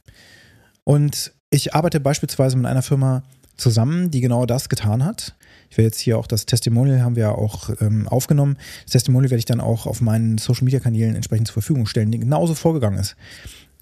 Und 0.84 1.32
ich 1.50 1.74
arbeite 1.74 2.00
beispielsweise 2.00 2.56
mit 2.56 2.66
einer 2.66 2.82
Firma 2.82 3.22
zusammen, 3.56 4.10
die 4.10 4.20
genau 4.20 4.46
das 4.46 4.68
getan 4.68 5.04
hat. 5.04 5.34
Ich 5.68 5.76
werde 5.76 5.86
jetzt 5.86 6.00
hier 6.00 6.18
auch 6.18 6.26
das 6.26 6.46
Testimonial 6.46 7.02
haben 7.02 7.16
wir 7.16 7.24
ja 7.24 7.32
auch 7.32 7.70
ähm, 7.80 8.08
aufgenommen. 8.08 8.56
Das 8.84 8.92
Testimonial 8.92 9.30
werde 9.30 9.40
ich 9.40 9.44
dann 9.44 9.60
auch 9.60 9.86
auf 9.86 10.00
meinen 10.00 10.38
Social 10.38 10.64
Media 10.64 10.80
Kanälen 10.80 11.14
entsprechend 11.14 11.48
zur 11.48 11.54
Verfügung 11.54 11.86
stellen, 11.86 12.10
die 12.10 12.18
genauso 12.18 12.54
vorgegangen 12.54 12.98
ist. 12.98 13.16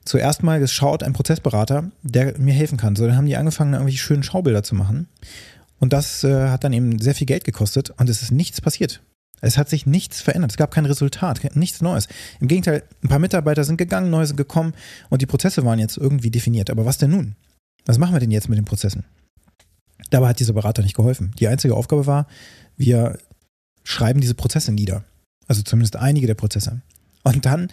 Zuerst 0.05 0.43
mal 0.43 0.59
geschaut, 0.59 1.03
ein 1.03 1.13
Prozessberater, 1.13 1.91
der 2.03 2.39
mir 2.39 2.55
helfen 2.55 2.79
kann. 2.79 2.97
So, 2.97 3.07
dann 3.07 3.17
haben 3.17 3.27
die 3.27 3.37
angefangen, 3.37 3.75
irgendwelche 3.75 3.99
schönen 3.99 4.23
Schaubilder 4.23 4.63
zu 4.63 4.75
machen. 4.75 5.07
Und 5.79 5.93
das 5.93 6.25
äh, 6.25 6.49
hat 6.49 6.65
dann 6.65 6.73
eben 6.73 6.99
sehr 6.99 7.15
viel 7.15 7.27
Geld 7.27 7.45
gekostet 7.45 7.91
und 7.91 8.09
es 8.09 8.23
ist 8.23 8.33
nichts 8.33 8.61
passiert. 8.61 9.03
Es 9.41 9.57
hat 9.57 9.69
sich 9.69 9.87
nichts 9.87 10.21
verändert. 10.21 10.51
Es 10.51 10.57
gab 10.57 10.73
kein 10.73 10.87
Resultat, 10.87 11.55
nichts 11.55 11.81
Neues. 11.81 12.09
Im 12.41 12.49
Gegenteil, 12.49 12.83
ein 13.05 13.09
paar 13.09 13.21
Mitarbeiter 13.21 13.63
sind 13.63 13.77
gegangen, 13.77 14.11
neue 14.11 14.27
sind 14.27 14.37
gekommen 14.37 14.75
und 15.11 15.23
die 15.23 15.27
Prozesse 15.27 15.65
waren 15.65 15.79
jetzt 15.79 15.97
irgendwie 15.97 16.31
definiert. 16.31 16.71
Aber 16.71 16.85
was 16.85 16.99
denn 16.99 17.11
nun? 17.11 17.37
Was 17.85 17.99
machen 17.99 18.15
wir 18.15 18.21
denn 18.21 18.31
jetzt 18.31 18.49
mit 18.49 18.59
den 18.59 18.65
Prozessen? 18.65 19.05
Dabei 20.11 20.29
hat 20.29 20.41
dieser 20.41 20.53
Berater 20.53 20.83
nicht 20.83 20.97
geholfen. 20.97 21.33
Die 21.39 21.49
einzige 21.49 21.75
Aufgabe 21.75 22.07
war, 22.07 22.27
wir 22.77 23.19
schreiben 23.85 24.21
diese 24.21 24.35
Prozesse 24.35 24.73
nieder. 24.73 25.05
Also 25.47 25.63
zumindest 25.63 25.97
einige 25.97 26.27
der 26.27 26.35
Prozesse. 26.35 26.83
Und 27.25 27.45
dann 27.47 27.69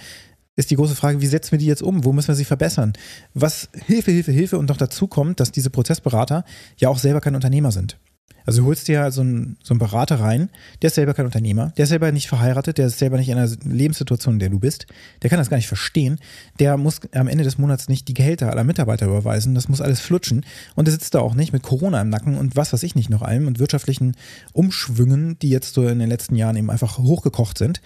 ist 0.55 0.71
die 0.71 0.75
große 0.75 0.95
Frage, 0.95 1.21
wie 1.21 1.27
setzen 1.27 1.51
wir 1.51 1.59
die 1.59 1.65
jetzt 1.65 1.83
um? 1.83 2.05
Wo 2.05 2.13
müssen 2.13 2.29
wir 2.29 2.35
sie 2.35 2.45
verbessern? 2.45 2.93
Was 3.33 3.69
Hilfe, 3.73 4.11
Hilfe, 4.11 4.31
Hilfe 4.31 4.57
und 4.57 4.69
noch 4.69 4.77
dazu 4.77 5.07
kommt, 5.07 5.39
dass 5.39 5.51
diese 5.51 5.69
Prozessberater 5.69 6.45
ja 6.77 6.89
auch 6.89 6.97
selber 6.97 7.21
kein 7.21 7.35
Unternehmer 7.35 7.71
sind. 7.71 7.97
Also 8.45 8.61
du 8.61 8.67
holst 8.67 8.87
dir 8.87 9.11
so 9.11 9.21
einen, 9.21 9.57
so 9.63 9.73
einen 9.73 9.79
Berater 9.79 10.19
rein, 10.19 10.49
der 10.81 10.87
ist 10.87 10.95
selber 10.95 11.13
kein 11.13 11.25
Unternehmer, 11.25 11.73
der 11.77 11.83
ist 11.83 11.89
selber 11.89 12.11
nicht 12.11 12.27
verheiratet, 12.27 12.77
der 12.77 12.87
ist 12.87 12.99
selber 12.99 13.17
nicht 13.17 13.29
in 13.29 13.37
einer 13.37 13.49
Lebenssituation, 13.63 14.35
in 14.35 14.39
der 14.39 14.49
du 14.49 14.59
bist, 14.59 14.85
der 15.23 15.29
kann 15.29 15.39
das 15.39 15.49
gar 15.49 15.57
nicht 15.57 15.67
verstehen, 15.67 16.19
der 16.59 16.77
muss 16.77 17.01
am 17.13 17.27
Ende 17.27 17.43
des 17.43 17.57
Monats 17.57 17.89
nicht 17.89 18.07
die 18.07 18.13
Gehälter 18.13 18.51
aller 18.51 18.63
Mitarbeiter 18.63 19.07
überweisen, 19.07 19.55
das 19.55 19.67
muss 19.67 19.81
alles 19.81 19.99
flutschen 19.99 20.45
und 20.75 20.85
der 20.85 20.91
sitzt 20.91 21.15
da 21.15 21.19
auch 21.19 21.33
nicht 21.33 21.53
mit 21.53 21.63
Corona 21.63 22.01
im 22.01 22.09
Nacken 22.09 22.37
und 22.37 22.55
was 22.55 22.71
weiß 22.71 22.83
ich 22.83 22.93
nicht 22.93 23.09
noch 23.09 23.23
allem 23.23 23.47
und 23.47 23.57
wirtschaftlichen 23.57 24.15
Umschwüngen, 24.53 25.39
die 25.39 25.49
jetzt 25.49 25.73
so 25.73 25.87
in 25.87 25.99
den 25.99 26.09
letzten 26.09 26.35
Jahren 26.35 26.55
eben 26.55 26.69
einfach 26.69 26.99
hochgekocht 26.99 27.57
sind 27.57 27.81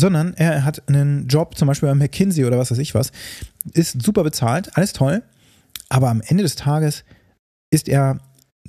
sondern 0.00 0.34
er 0.34 0.64
hat 0.64 0.88
einen 0.88 1.26
Job, 1.26 1.56
zum 1.58 1.66
Beispiel 1.66 1.88
bei 1.88 1.94
McKinsey 1.96 2.44
oder 2.44 2.56
was 2.56 2.70
weiß 2.70 2.78
ich 2.78 2.94
was, 2.94 3.10
ist 3.72 4.00
super 4.00 4.22
bezahlt, 4.22 4.76
alles 4.76 4.92
toll, 4.92 5.24
aber 5.88 6.08
am 6.08 6.20
Ende 6.20 6.44
des 6.44 6.54
Tages 6.54 7.04
ist 7.70 7.88
er 7.88 8.20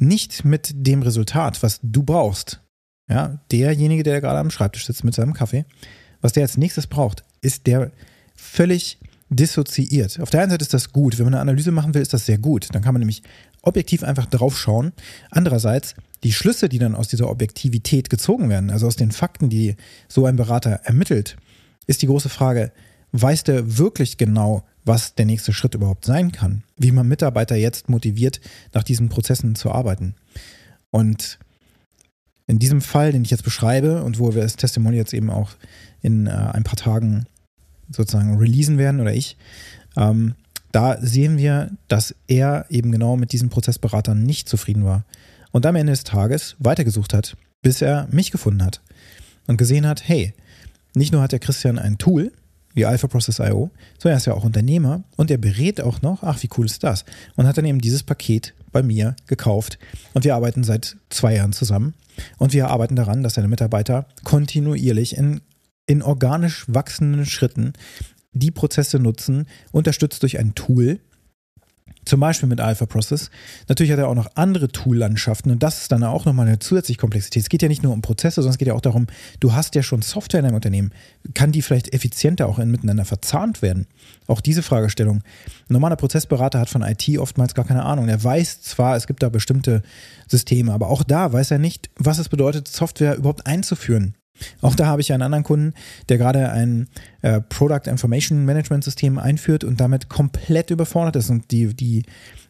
nicht 0.02 0.46
mit 0.46 0.72
dem 0.74 1.02
Resultat, 1.02 1.62
was 1.64 1.80
du 1.84 2.04
brauchst. 2.04 2.62
Ja, 3.10 3.40
derjenige, 3.52 4.04
der 4.04 4.22
gerade 4.22 4.40
am 4.40 4.52
Schreibtisch 4.52 4.86
sitzt 4.86 5.04
mit 5.04 5.16
seinem 5.16 5.34
Kaffee, 5.34 5.66
was 6.22 6.34
der 6.34 6.44
als 6.44 6.58
nächstes 6.58 6.88
braucht, 6.88 7.24
ist 7.42 7.66
der 7.66 7.92
völlig 8.36 9.00
dissoziiert. 9.30 10.20
Auf 10.20 10.30
der 10.30 10.42
einen 10.42 10.52
Seite 10.52 10.64
ist 10.64 10.74
das 10.74 10.92
gut, 10.92 11.18
wenn 11.18 11.26
man 11.26 11.36
eine 11.36 11.42
Analyse 11.42 11.72
machen 11.72 11.94
will, 11.94 12.02
ist 12.02 12.14
das 12.14 12.26
sehr 12.26 12.38
gut. 12.38 12.68
Dann 12.74 12.82
kann 12.82 12.94
man 12.94 13.00
nämlich 13.00 13.24
objektiv 13.62 14.04
einfach 14.04 14.26
drauf 14.26 14.58
schauen. 14.58 14.92
Andererseits, 15.32 15.96
die 16.24 16.34
Schlüsse, 16.34 16.70
die 16.70 16.80
dann 16.80 16.96
aus 16.96 17.08
dieser 17.08 17.30
Objektivität 17.30 18.10
gezogen 18.10 18.50
werden, 18.50 18.70
also 18.70 18.88
aus 18.88 18.96
den 18.96 19.12
Fakten, 19.12 19.50
die 19.50 19.76
so 20.08 20.26
ein 20.26 20.36
Berater 20.36 20.82
ermittelt, 20.84 21.38
ist 21.88 22.02
die 22.02 22.08
große 22.08 22.30
Frage, 22.30 22.72
weiß 23.12 23.44
der 23.44 23.78
wirklich 23.78 24.18
genau, 24.18 24.64
was 24.86 25.16
der 25.16 25.26
nächste 25.26 25.54
Schritt 25.54 25.76
überhaupt 25.76 26.06
sein 26.06 26.32
kann, 26.32 26.64
wie 26.78 26.92
man 26.92 27.08
Mitarbeiter 27.08 27.56
jetzt 27.56 27.90
motiviert, 27.90 28.40
nach 28.74 28.84
diesen 28.84 29.10
Prozessen 29.10 29.56
zu 29.56 29.72
arbeiten. 29.72 30.16
Und 30.92 31.40
in 32.48 32.60
diesem 32.60 32.82
Fall, 32.82 33.12
den 33.12 33.24
ich 33.24 33.30
jetzt 33.30 33.44
beschreibe 33.44 34.04
und 34.04 34.20
wo 34.20 34.34
wir 34.34 34.42
das 34.42 34.56
Testimonial 34.56 35.02
jetzt 35.02 35.14
eben 35.14 35.30
auch 35.30 35.52
in 36.02 36.28
äh, 36.28 36.32
ein 36.32 36.64
paar 36.64 36.78
Tagen 36.78 37.28
sozusagen 37.92 38.38
releasen 38.38 38.78
werden 38.78 39.00
oder 39.00 39.14
ich, 39.14 39.38
ähm, 39.98 40.36
da 40.72 41.00
sehen 41.02 41.38
wir, 41.38 41.72
dass 41.88 42.16
er 42.28 42.66
eben 42.70 42.92
genau 42.92 43.18
mit 43.18 43.32
diesen 43.34 43.50
Prozessberatern 43.50 44.24
nicht 44.24 44.50
zufrieden 44.50 44.86
war 44.86 45.06
und 45.52 45.66
am 45.66 45.76
Ende 45.76 45.92
des 45.92 46.04
Tages 46.04 46.56
weitergesucht 46.60 47.14
hat, 47.14 47.38
bis 47.62 47.82
er 47.82 48.08
mich 48.12 48.32
gefunden 48.32 48.64
hat 48.64 48.82
und 49.48 49.58
gesehen 49.58 49.88
hat, 49.88 50.08
hey, 50.08 50.34
nicht 50.96 51.12
nur 51.12 51.22
hat 51.22 51.32
der 51.32 51.40
Christian 51.40 51.80
ein 51.80 51.98
Tool, 51.98 52.32
wie 52.74 52.86
Alpha 52.86 53.08
Process 53.08 53.40
IO, 53.40 53.72
sondern 53.98 54.16
er 54.16 54.18
ist 54.18 54.26
ja 54.26 54.34
auch 54.34 54.44
Unternehmer 54.44 55.04
und 55.16 55.32
er 55.32 55.38
berät 55.38 55.82
auch 55.82 56.02
noch, 56.02 56.24
ach, 56.24 56.42
wie 56.44 56.50
cool 56.58 56.66
ist 56.66 56.84
das? 56.84 57.06
Und 57.36 57.48
hat 57.48 57.58
dann 57.58 57.66
eben 57.66 57.82
dieses 57.82 58.04
Paket 58.04 58.54
bei 58.72 58.84
mir 58.84 59.16
gekauft. 59.28 59.80
Und 60.14 60.26
wir 60.26 60.36
arbeiten 60.36 60.64
seit 60.64 60.98
zwei 61.10 61.36
Jahren 61.36 61.54
zusammen. 61.54 61.94
Und 62.38 62.54
wir 62.54 62.70
arbeiten 62.70 62.96
daran, 62.96 63.24
dass 63.24 63.36
seine 63.36 63.48
Mitarbeiter 63.48 64.06
kontinuierlich 64.24 65.18
in, 65.18 65.42
in 65.86 66.02
organisch 66.02 66.66
wachsenden 66.68 67.26
Schritten 67.26 67.74
die 68.32 68.52
Prozesse 68.52 69.00
nutzen, 69.00 69.48
unterstützt 69.72 70.22
durch 70.22 70.38
ein 70.38 70.54
Tool, 70.54 71.00
zum 72.06 72.20
Beispiel 72.20 72.50
mit 72.50 72.60
Alpha 72.60 72.86
Process. 72.86 73.30
Natürlich 73.68 73.92
hat 73.92 74.00
er 74.00 74.08
auch 74.08 74.16
noch 74.16 74.30
andere 74.36 74.70
Tool-Landschaften 74.70 75.52
und 75.52 75.62
das 75.62 75.82
ist 75.82 75.92
dann 75.92 76.04
auch 76.04 76.26
nochmal 76.26 76.48
eine 76.48 76.60
zusätzliche 76.60 77.00
Komplexität. 77.00 77.44
Es 77.44 77.50
geht 77.50 77.62
ja 77.62 77.68
nicht 77.68 77.84
nur 77.84 77.94
um 77.94 78.02
Prozesse, 78.02 78.36
sondern 78.36 78.52
es 78.52 78.58
geht 78.58 78.68
ja 78.68 78.74
auch 78.74 78.82
darum, 78.82 79.08
du 79.40 79.54
hast 79.54 79.76
ja 79.76 79.84
schon 79.84 80.02
Software 80.02 80.40
in 80.40 80.46
deinem 80.46 80.56
Unternehmen. 80.56 80.92
Kann 81.34 81.52
die 81.52 81.62
vielleicht 81.62 81.94
effizienter 81.94 82.48
auch 82.48 82.58
miteinander 82.58 83.06
verzahnt 83.06 83.62
werden? 83.62 83.88
Auch 84.28 84.42
diese 84.42 84.64
Fragestellung. 84.64 85.18
Ein 85.70 85.74
normaler 85.74 85.96
Prozessberater 85.96 86.60
hat 86.60 86.70
von 86.70 86.82
IT 86.82 87.08
oftmals 87.18 87.54
gar 87.54 87.66
keine 87.66 87.84
Ahnung. 87.84 88.08
Er 88.08 88.24
weiß 88.24 88.62
zwar, 88.62 88.96
es 88.96 89.08
gibt 89.08 89.24
da 89.24 89.30
bestimmte 89.30 89.84
Systeme, 90.28 90.74
aber 90.74 90.90
auch 90.90 91.04
da 91.04 91.32
weiß 91.32 91.52
er 91.52 91.60
nicht, 91.60 91.90
was 91.98 92.20
es 92.20 92.30
bedeutet, 92.30 92.68
Software 92.68 93.16
überhaupt 93.16 93.46
einzuführen. 93.46 94.16
Auch 94.62 94.76
da 94.76 94.86
habe 94.86 95.02
ich 95.02 95.12
einen 95.14 95.24
anderen 95.24 95.44
Kunden, 95.44 95.74
der 96.10 96.18
gerade 96.18 96.52
ein 96.52 96.88
äh, 97.22 97.42
Product 97.42 97.90
Information 97.90 98.46
Management 98.46 98.84
System 98.84 99.18
einführt 99.18 99.64
und 99.64 99.80
damit 99.80 100.10
komplett 100.10 100.70
überfordert 100.72 101.16
ist 101.16 101.30
und 101.30 101.52
die, 101.52 101.74
die 101.74 102.04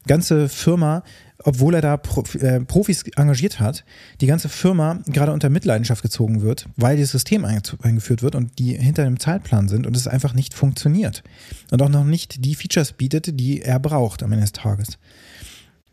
ganze 0.07 0.49
Firma, 0.49 1.03
obwohl 1.43 1.75
er 1.75 1.81
da 1.81 2.01
äh, 2.39 2.59
Profis 2.61 3.03
engagiert 3.15 3.59
hat, 3.59 3.85
die 4.21 4.27
ganze 4.27 4.49
Firma 4.49 4.99
gerade 5.07 5.31
unter 5.31 5.49
Mitleidenschaft 5.49 6.01
gezogen 6.01 6.41
wird, 6.41 6.67
weil 6.75 6.97
das 6.97 7.11
System 7.11 7.45
eingeführt 7.45 8.21
wird 8.21 8.35
und 8.35 8.59
die 8.59 8.73
hinter 8.75 9.03
dem 9.03 9.19
Zeitplan 9.19 9.67
sind 9.67 9.87
und 9.87 9.95
es 9.95 10.07
einfach 10.07 10.33
nicht 10.33 10.53
funktioniert 10.53 11.23
und 11.71 11.81
auch 11.81 11.89
noch 11.89 12.03
nicht 12.03 12.43
die 12.45 12.55
Features 12.55 12.93
bietet, 12.93 13.39
die 13.39 13.61
er 13.61 13.79
braucht 13.79 14.23
am 14.23 14.31
Ende 14.31 14.43
des 14.43 14.53
Tages. 14.53 14.97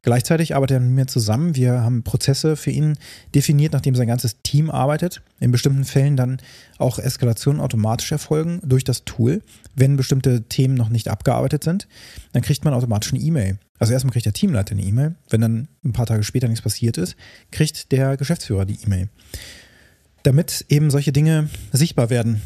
Gleichzeitig 0.06 0.54
arbeitet 0.54 0.76
er 0.76 0.80
mit 0.80 0.94
mir 0.94 1.06
zusammen. 1.08 1.56
Wir 1.56 1.82
haben 1.82 2.04
Prozesse 2.04 2.54
für 2.54 2.70
ihn 2.70 2.96
definiert, 3.34 3.72
nachdem 3.72 3.96
sein 3.96 4.06
ganzes 4.06 4.40
Team 4.40 4.70
arbeitet. 4.70 5.20
In 5.40 5.50
bestimmten 5.50 5.84
Fällen 5.84 6.16
dann 6.16 6.38
auch 6.78 7.00
Eskalationen 7.00 7.60
automatisch 7.60 8.12
erfolgen 8.12 8.60
durch 8.62 8.84
das 8.84 9.04
Tool. 9.04 9.42
Wenn 9.74 9.96
bestimmte 9.96 10.44
Themen 10.44 10.74
noch 10.74 10.90
nicht 10.90 11.08
abgearbeitet 11.08 11.64
sind, 11.64 11.88
dann 12.32 12.42
kriegt 12.42 12.64
man 12.64 12.72
automatisch 12.72 13.12
eine 13.12 13.20
E-Mail. 13.20 13.58
Also 13.80 13.94
erstmal 13.94 14.12
kriegt 14.12 14.26
der 14.26 14.32
Teamleiter 14.32 14.76
eine 14.76 14.84
E-Mail. 14.84 15.16
Wenn 15.28 15.40
dann 15.40 15.66
ein 15.84 15.92
paar 15.92 16.06
Tage 16.06 16.22
später 16.22 16.46
nichts 16.46 16.62
passiert 16.62 16.98
ist, 16.98 17.16
kriegt 17.50 17.90
der 17.90 18.16
Geschäftsführer 18.16 18.64
die 18.64 18.78
E-Mail. 18.84 19.08
Damit 20.22 20.66
eben 20.68 20.92
solche 20.92 21.10
Dinge 21.10 21.50
sichtbar 21.72 22.10
werden 22.10 22.42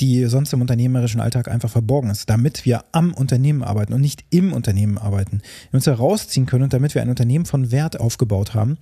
die 0.00 0.24
sonst 0.26 0.52
im 0.52 0.60
unternehmerischen 0.60 1.20
Alltag 1.20 1.48
einfach 1.48 1.70
verborgen 1.70 2.10
ist, 2.10 2.30
damit 2.30 2.64
wir 2.64 2.84
am 2.92 3.12
Unternehmen 3.12 3.62
arbeiten 3.62 3.92
und 3.92 4.00
nicht 4.00 4.24
im 4.30 4.52
Unternehmen 4.52 4.98
arbeiten. 4.98 5.42
Wir 5.70 5.78
uns 5.78 5.86
herausziehen 5.86 6.46
können 6.46 6.64
und 6.64 6.72
damit 6.72 6.94
wir 6.94 7.02
ein 7.02 7.10
Unternehmen 7.10 7.44
von 7.44 7.70
Wert 7.70 8.00
aufgebaut 8.00 8.54
haben. 8.54 8.78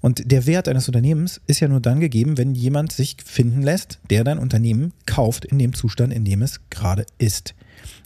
Und 0.00 0.30
der 0.30 0.46
Wert 0.46 0.68
eines 0.68 0.88
Unternehmens 0.88 1.40
ist 1.46 1.60
ja 1.60 1.68
nur 1.68 1.80
dann 1.80 2.00
gegeben, 2.00 2.38
wenn 2.38 2.54
jemand 2.54 2.92
sich 2.92 3.16
finden 3.24 3.62
lässt, 3.62 3.98
der 4.08 4.24
dein 4.24 4.38
Unternehmen 4.38 4.92
kauft 5.06 5.44
in 5.44 5.58
dem 5.58 5.74
Zustand, 5.74 6.12
in 6.12 6.24
dem 6.24 6.40
es 6.42 6.60
gerade 6.70 7.04
ist. 7.18 7.54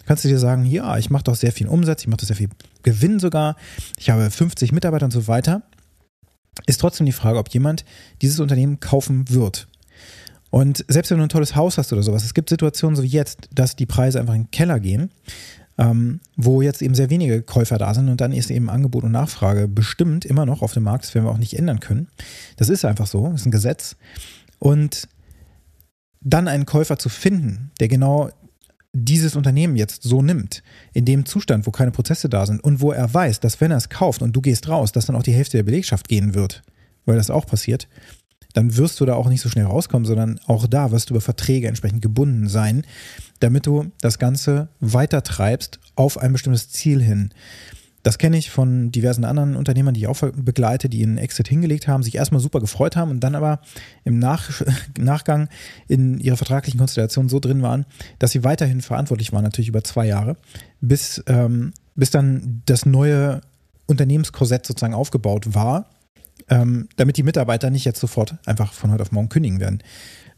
Kannst 0.07 0.25
du 0.25 0.29
dir 0.29 0.39
sagen, 0.39 0.65
ja, 0.65 0.99
ich 0.99 1.11
mache 1.11 1.25
doch 1.25 1.37
sehr 1.37 1.53
viel 1.53 1.69
Umsatz, 1.69 2.03
ich 2.03 2.09
mache 2.09 2.19
doch 2.19 2.27
sehr 2.27 2.37
viel 2.37 2.51
Gewinn 2.83 3.21
sogar, 3.21 3.57
ich 3.99 4.11
habe 4.11 4.31
50 4.31 4.73
Mitarbeiter 4.73 5.07
und 5.07 5.13
so 5.13 5.29
weiter. 5.29 5.63
Ist 6.67 6.81
trotzdem 6.81 7.07
die 7.07 7.13
Frage, 7.13 7.39
ob 7.39 7.49
jemand 7.51 7.85
dieses 8.23 8.41
Unternehmen 8.41 8.81
kaufen 8.81 9.29
wird. 9.31 9.67
Und 10.55 10.85
selbst 10.87 11.11
wenn 11.11 11.19
du 11.19 11.25
ein 11.25 11.29
tolles 11.29 11.57
Haus 11.57 11.79
hast 11.79 11.93
oder 11.93 12.05
sowas, 12.05 12.25
es 12.25 12.33
gibt 12.33 12.49
Situationen 12.49 12.95
so 12.95 13.03
wie 13.03 13.09
jetzt, 13.09 13.49
dass 13.53 13.75
die 13.75 13.87
Preise 13.87 14.21
einfach 14.21 14.35
in 14.35 14.45
den 14.45 14.51
Keller 14.53 14.79
gehen, 14.79 15.11
ähm, 15.79 16.21
wo 16.37 16.63
jetzt 16.63 16.81
eben 16.81 16.95
sehr 16.95 17.11
wenige 17.11 17.43
Käufer 17.43 17.77
da 17.77 17.93
sind 17.93 18.09
und 18.09 18.21
dann 18.21 18.31
ist 18.31 18.53
eben 18.53 18.71
Angebot 18.71 19.03
und 19.03 19.11
Nachfrage 19.11 19.67
bestimmt 19.67 20.25
immer 20.25 20.47
noch 20.47 20.63
auf 20.63 20.73
dem 20.73 20.85
Markt, 20.85 21.07
das 21.07 21.15
werden 21.17 21.27
wir 21.27 21.33
auch 21.33 21.39
nicht 21.39 21.59
ändern 21.59 21.81
können. 21.81 22.07
Das 22.57 22.69
ist 22.69 22.85
einfach 22.85 23.09
so, 23.09 23.31
das 23.31 23.41
ist 23.41 23.47
ein 23.49 23.51
Gesetz. 23.51 23.97
Und 24.61 25.09
dann 26.21 26.47
einen 26.47 26.67
Käufer 26.67 27.01
zu 27.01 27.09
finden, 27.09 27.73
der 27.81 27.89
genau 27.89 28.31
dieses 28.93 29.35
Unternehmen 29.35 29.75
jetzt 29.75 30.05
so 30.05 30.23
nimmt, 30.23 30.63
in 30.93 31.05
dem 31.05 31.27
Zustand, 31.27 31.67
wo 31.67 31.73
keine 31.73 31.91
Prozesse 31.91 32.29
da 32.29 32.47
sind 32.47 32.63
und 32.63 32.81
wo 32.81 32.93
er 32.93 33.13
weiß, 33.13 33.41
dass 33.41 33.61
wenn 33.61 33.73
er 33.73 33.79
es 33.79 33.89
kauft 33.89 34.23
und 34.23 34.37
du 34.37 34.41
gehst 34.41 34.69
raus, 34.69 34.93
dass 34.93 35.07
dann 35.07 35.17
auch 35.17 35.25
die 35.25 35.35
Hälfte 35.35 35.57
der 35.57 35.65
Belegschaft 35.65 36.07
gehen 36.07 36.35
wird, 36.35 36.63
weil 37.07 37.17
das 37.17 37.29
auch 37.29 37.45
passiert, 37.45 37.89
dann 38.55 38.77
wirst 38.77 39.01
du 39.01 39.05
da 39.05 39.15
auch 39.15 39.29
nicht 39.29 39.43
so 39.43 39.51
schnell 39.51 39.67
rauskommen, 39.67 40.07
sondern 40.07 40.41
auch 40.47 40.67
da 40.67 40.91
wirst 40.91 41.11
du 41.11 41.15
über 41.15 41.21
Verträge 41.21 41.69
entsprechend 41.69 42.01
gebunden 42.01 42.49
sein, 42.49 42.87
damit 43.41 43.67
du 43.67 43.93
das 44.01 44.19
Ganze 44.19 44.69
weiter 44.81 45.23
treibst 45.23 45.81
auf 45.97 46.17
ein 46.17 46.33
bestimmtes 46.33 46.71
Ziel 46.71 47.03
hin. 47.03 47.31
Das 48.05 48.19
kenne 48.19 48.37
ich 48.37 48.51
von 48.51 48.93
diversen 48.93 49.25
anderen 49.25 49.57
Unternehmern, 49.57 49.95
die 49.95 50.01
ich 50.01 50.07
auch 50.07 50.21
begleite, 50.37 50.91
die 50.91 51.03
einen 51.03 51.17
Exit 51.17 51.49
hingelegt 51.49 51.89
haben, 51.89 52.03
sich 52.03 52.15
erstmal 52.15 52.41
super 52.41 52.61
gefreut 52.61 52.97
haben 52.97 53.11
und 53.11 53.21
dann 53.21 53.35
aber 53.35 53.61
im 54.05 54.19
Nach 54.19 54.51
Nachgang 54.99 55.49
in 55.89 56.21
ihrer 56.21 56.37
vertraglichen 56.37 56.79
Konstellation 56.79 57.31
so 57.31 57.41
drin 57.41 57.63
waren, 57.63 57.87
dass 58.19 58.31
sie 58.33 58.45
weiterhin 58.45 58.83
verantwortlich 58.83 59.33
waren, 59.33 59.43
natürlich 59.43 59.69
über 59.69 59.83
zwei 59.83 60.07
Jahre, 60.07 60.37
bis, 60.83 61.25
ähm, 61.27 61.73
bis 61.95 62.11
dann 62.11 62.63
das 62.67 62.85
neue 62.85 63.41
Unternehmenskorsett 63.87 64.67
sozusagen 64.67 64.95
aufgebaut 64.95 65.55
war 65.55 65.89
ähm, 66.49 66.89
damit 66.97 67.17
die 67.17 67.23
Mitarbeiter 67.23 67.71
nicht 67.71 67.85
jetzt 67.85 68.01
sofort 68.01 68.37
einfach 68.47 68.73
von 68.73 68.91
heute 68.93 69.03
auf 69.03 69.13
morgen 69.13 69.29
kündigen 69.29 69.61
werden. 69.61 69.83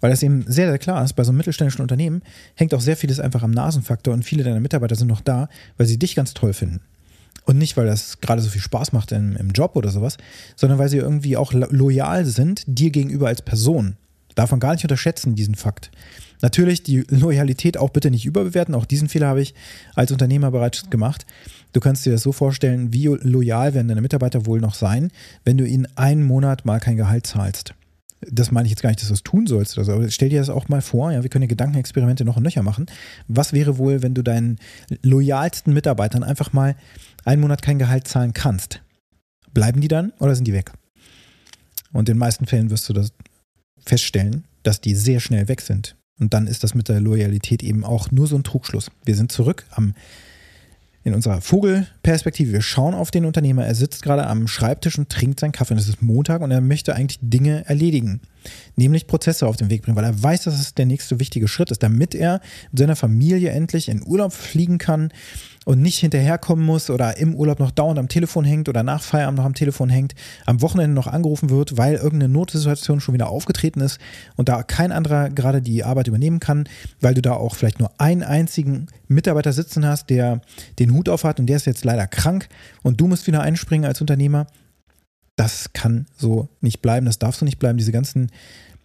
Weil 0.01 0.11
das 0.11 0.23
eben 0.23 0.45
sehr, 0.47 0.69
sehr 0.69 0.79
klar 0.79 1.03
ist, 1.05 1.15
bei 1.15 1.25
so 1.25 1.31
einem 1.31 1.39
mittelständischen 1.39 1.83
Unternehmen 1.83 2.23
hängt 2.55 2.75
auch 2.75 2.81
sehr 2.81 2.97
vieles 2.97 3.19
einfach 3.19 3.43
am 3.43 3.51
Nasenfaktor 3.51 4.13
und 4.13 4.25
viele 4.25 4.45
deiner 4.45 4.61
Mitarbeiter 4.61 4.95
sind 4.95 5.09
noch 5.09 5.21
da, 5.21 5.49
weil 5.79 5.87
sie 5.87 5.99
dich 5.99 6.15
ganz 6.15 6.35
toll 6.35 6.53
finden. 6.53 6.81
Und 7.45 7.59
nicht, 7.59 7.77
weil 7.77 7.87
das 7.87 8.21
gerade 8.21 8.43
so 8.43 8.51
viel 8.51 8.61
Spaß 8.61 8.93
macht 8.93 9.13
im, 9.13 9.37
im 9.37 9.51
Job 9.51 9.77
oder 9.77 9.91
sowas, 9.91 10.19
sondern 10.57 10.79
weil 10.79 10.89
sie 10.89 10.99
irgendwie 10.99 11.37
auch 11.37 11.53
loyal 11.53 12.25
sind 12.25 12.65
dir 12.67 12.91
gegenüber 12.91 13.29
als 13.29 13.43
Person. 13.43 13.97
Darf 14.35 14.51
man 14.51 14.61
gar 14.61 14.73
nicht 14.73 14.85
unterschätzen, 14.85 15.35
diesen 15.35 15.55
Fakt. 15.55 15.91
Natürlich 16.43 16.83
die 16.83 17.05
Loyalität 17.09 17.79
auch 17.79 17.91
bitte 17.91 18.11
nicht 18.11 18.27
überbewerten. 18.27 18.75
Auch 18.75 18.85
diesen 18.85 19.09
Fehler 19.09 19.29
habe 19.29 19.41
ich 19.41 19.55
als 19.95 20.13
Unternehmer 20.13 20.51
bereits 20.51 20.91
gemacht. 20.91 21.25
Du 21.77 21.81
kannst 21.81 22.07
dir 22.07 22.13
das 22.13 22.23
so 22.23 22.33
vorstellen, 22.33 22.95
wie 22.95 23.05
loyal 23.05 23.75
werden 23.75 23.89
deine 23.89 24.01
Mitarbeiter 24.01 24.47
wohl 24.47 24.61
noch 24.61 24.73
sein, 24.73 25.11
wenn 25.45 25.59
du 25.59 25.67
ihnen 25.67 25.87
einen 25.95 26.23
Monat 26.23 26.65
mal 26.65 26.81
kein 26.81 26.97
Gehalt 26.97 27.27
zahlst. 27.27 27.75
Das 28.23 28.51
meine 28.51 28.65
ich 28.65 28.71
jetzt 28.71 28.81
gar 28.81 28.89
nicht, 28.89 29.03
dass 29.03 29.09
du 29.09 29.13
es 29.13 29.23
tun 29.23 29.47
sollst. 29.47 29.77
Also, 29.77 29.93
aber 29.93 30.11
stell 30.11 30.31
dir 30.31 30.39
das 30.39 30.49
auch 30.49 30.71
mal 30.71 30.81
vor, 30.81 31.13
ja, 31.13 31.23
wir 31.23 31.29
können 31.29 31.43
ja 31.43 31.49
Gedankenexperimente 31.49 32.25
noch 32.25 32.39
und 32.39 32.45
nöcher 32.45 32.63
machen. 32.63 32.87
Was 33.29 33.53
wäre 33.53 33.77
wohl, 33.77 34.03
wenn 34.03 34.15
du 34.15 34.23
deinen 34.23 34.59
loyalsten 35.03 35.75
Mitarbeitern 35.75 36.23
einfach 36.23 36.55
mal 36.55 36.77
einen 37.27 37.43
Monat 37.43 37.61
kein 37.61 37.79
Gehalt 37.79 38.09
zahlen 38.09 38.33
kannst? 38.33 38.81
Bleiben 39.53 39.83
die 39.83 39.89
dann 39.89 40.15
oder 40.19 40.35
sind 40.35 40.49
die 40.49 40.55
weg? 40.55 40.73
Und 41.93 42.09
in 42.09 42.15
den 42.15 42.19
meisten 42.19 42.47
Fällen 42.47 42.71
wirst 42.71 42.89
du 42.89 42.95
das 42.95 43.13
feststellen, 43.85 44.45
dass 44.63 44.81
die 44.81 44.95
sehr 44.95 45.21
schnell 45.21 45.47
weg 45.49 45.61
sind. 45.61 45.95
Und 46.19 46.33
dann 46.33 46.47
ist 46.47 46.65
das 46.65 46.75
mit 46.75 46.89
der 46.89 47.01
Loyalität 47.01 47.63
eben 47.63 47.85
auch 47.85 48.11
nur 48.11 48.27
so 48.27 48.35
ein 48.35 48.45
Trugschluss. 48.45 48.91
Wir 49.05 49.15
sind 49.15 49.31
zurück 49.31 49.67
am 49.73 49.93
in 51.07 51.15
unserer 51.15 51.41
Vogelperspektive. 51.41 52.51
Wir 52.51 52.63
schauen 52.63 52.93
auf 52.93 53.13
den 53.13 53.27
Unternehmer. 53.27 53.65
Er 53.65 53.77
sitzt 53.77 54.03
gerade 54.03 54.27
am 54.27 54.49
Schreibtisch 54.49 54.99
und 54.99 55.09
trinkt 55.09 55.39
seinen 55.39 55.53
Kaffee. 55.53 55.75
Und 55.75 55.79
es 55.79 55.89
ist 55.89 56.03
Montag 56.03 56.43
und 56.43 56.51
er 56.51 56.61
möchte 56.61 56.97
eigentlich 56.97 57.21
Dinge 57.23 57.65
erledigen. 57.65 58.21
Nämlich 58.75 59.07
Prozesse 59.07 59.47
auf 59.47 59.57
den 59.57 59.71
Weg 59.71 59.83
bringen, 59.83 59.97
weil 59.97 60.05
er 60.05 60.21
weiß, 60.21 60.43
dass 60.43 60.59
es 60.59 60.75
der 60.75 60.85
nächste 60.85 61.21
wichtige 61.21 61.47
Schritt 61.47 61.71
ist, 61.71 61.85
damit 61.85 62.17
er 62.17 62.41
mit 62.73 62.81
seiner 62.81 62.97
Familie 62.97 63.51
endlich 63.51 63.89
in 63.89 64.05
Urlaub 64.05 64.33
fliegen 64.33 64.79
kann 64.79 65.13
und 65.67 65.83
nicht 65.83 65.99
hinterherkommen 65.99 66.65
muss 66.65 66.91
oder 66.91 67.17
im 67.17 67.35
Urlaub 67.35 67.59
noch 67.59 67.73
dauernd 67.73 67.99
am 67.99 68.07
Telefon 68.07 68.45
hängt 68.45 68.69
oder 68.69 68.85
nach 68.85 69.03
Feierabend 69.03 69.39
noch 69.39 69.45
am 69.45 69.55
Telefon 69.55 69.91
hängt, 69.91 70.15
am 70.47 70.63
Wochenende 70.63 70.95
noch 70.95 71.09
angerufen 71.09 71.51
wird, 71.51 71.77
weil 71.77 71.97
irgendeine 71.97 72.33
Notsituation 72.33 73.01
schon 73.01 73.15
wieder 73.15 73.29
aufgetreten 73.29 73.81
ist 73.81 73.99
und 74.37 74.49
da 74.49 74.63
kein 74.63 74.93
anderer 74.93 75.29
gerade 75.29 75.61
die 75.61 75.83
Arbeit 75.83 76.07
übernehmen 76.07 76.39
kann, 76.39 76.69
weil 77.01 77.15
du 77.15 77.21
da 77.21 77.33
auch 77.33 77.57
vielleicht 77.57 77.81
nur 77.81 77.91
einen 77.99 78.23
einzigen 78.23 78.87
Mitarbeiter 79.09 79.53
sitzen 79.53 79.85
hast, 79.85 80.09
der 80.09 80.41
den 80.79 80.93
Hut 80.93 81.09
auf 81.09 81.25
hat 81.25 81.41
und 81.41 81.47
der 81.47 81.57
ist 81.57 81.67
jetzt 81.67 81.85
leider 81.85 82.07
krank 82.07 82.49
und 82.85 83.01
du 83.01 83.09
musst 83.09 83.27
wieder 83.27 83.41
einspringen 83.41 83.87
als 83.87 84.01
Unternehmer. 84.01 84.47
Das 85.35 85.73
kann 85.73 86.07
so 86.17 86.49
nicht 86.61 86.81
bleiben, 86.81 87.07
das 87.07 87.19
darf 87.19 87.35
so 87.35 87.45
nicht 87.45 87.59
bleiben. 87.59 87.77
Diese 87.77 87.93
ganzen 87.93 88.31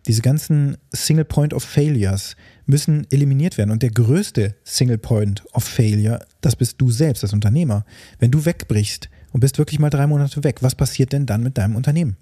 diese 0.07 0.23
ganzen 0.23 0.77
Single 0.91 1.25
Point 1.25 1.53
of 1.53 1.63
Failures 1.63 2.35
müssen 2.65 3.07
eliminiert 3.11 3.57
werden. 3.57 3.71
Und 3.71 3.83
der 3.83 3.91
größte 3.91 4.55
Single 4.63 4.97
Point 4.97 5.43
of 5.53 5.63
Failure, 5.63 6.25
das 6.41 6.55
bist 6.55 6.79
du 6.79 6.91
selbst, 6.91 7.23
das 7.23 7.33
Unternehmer. 7.33 7.85
Wenn 8.19 8.31
du 8.31 8.45
wegbrichst 8.45 9.09
und 9.31 9.39
bist 9.39 9.57
wirklich 9.57 9.79
mal 9.79 9.89
drei 9.89 10.07
Monate 10.07 10.43
weg, 10.43 10.61
was 10.61 10.75
passiert 10.75 11.13
denn 11.13 11.25
dann 11.25 11.43
mit 11.43 11.57
deinem 11.57 11.75
Unternehmen? 11.75 12.17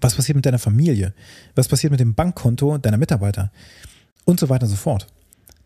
Was 0.00 0.14
passiert 0.14 0.36
mit 0.36 0.46
deiner 0.46 0.58
Familie? 0.58 1.14
Was 1.54 1.68
passiert 1.68 1.90
mit 1.90 2.00
dem 2.00 2.14
Bankkonto 2.14 2.78
deiner 2.78 2.98
Mitarbeiter? 2.98 3.50
Und 4.24 4.40
so 4.40 4.48
weiter 4.48 4.64
und 4.64 4.70
so 4.70 4.76
fort. 4.76 5.06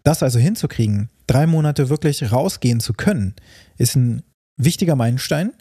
Das 0.04 0.22
also 0.22 0.38
hinzukriegen, 0.38 1.10
drei 1.26 1.46
Monate 1.46 1.88
wirklich 1.88 2.32
rausgehen 2.32 2.80
zu 2.80 2.92
können, 2.92 3.34
ist 3.76 3.96
ein 3.96 4.22
wichtiger 4.56 4.96
Meilenstein, 4.96 5.52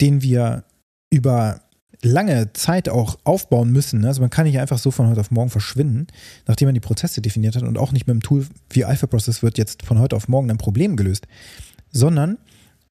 den 0.00 0.22
wir 0.22 0.64
über 1.10 1.60
lange 2.04 2.52
Zeit 2.52 2.88
auch 2.88 3.18
aufbauen 3.24 3.70
müssen. 3.70 4.00
Ne? 4.00 4.08
Also 4.08 4.20
man 4.20 4.30
kann 4.30 4.46
nicht 4.46 4.58
einfach 4.58 4.78
so 4.78 4.90
von 4.90 5.08
heute 5.08 5.20
auf 5.20 5.30
morgen 5.30 5.50
verschwinden, 5.50 6.06
nachdem 6.46 6.68
man 6.68 6.74
die 6.74 6.80
Prozesse 6.80 7.20
definiert 7.20 7.56
hat 7.56 7.62
und 7.62 7.78
auch 7.78 7.92
nicht 7.92 8.06
mit 8.06 8.14
einem 8.14 8.22
Tool 8.22 8.46
wie 8.70 8.84
Alpha 8.84 9.06
Process 9.06 9.42
wird 9.42 9.58
jetzt 9.58 9.84
von 9.84 9.98
heute 9.98 10.16
auf 10.16 10.28
morgen 10.28 10.50
ein 10.50 10.58
Problem 10.58 10.96
gelöst, 10.96 11.26
sondern 11.90 12.38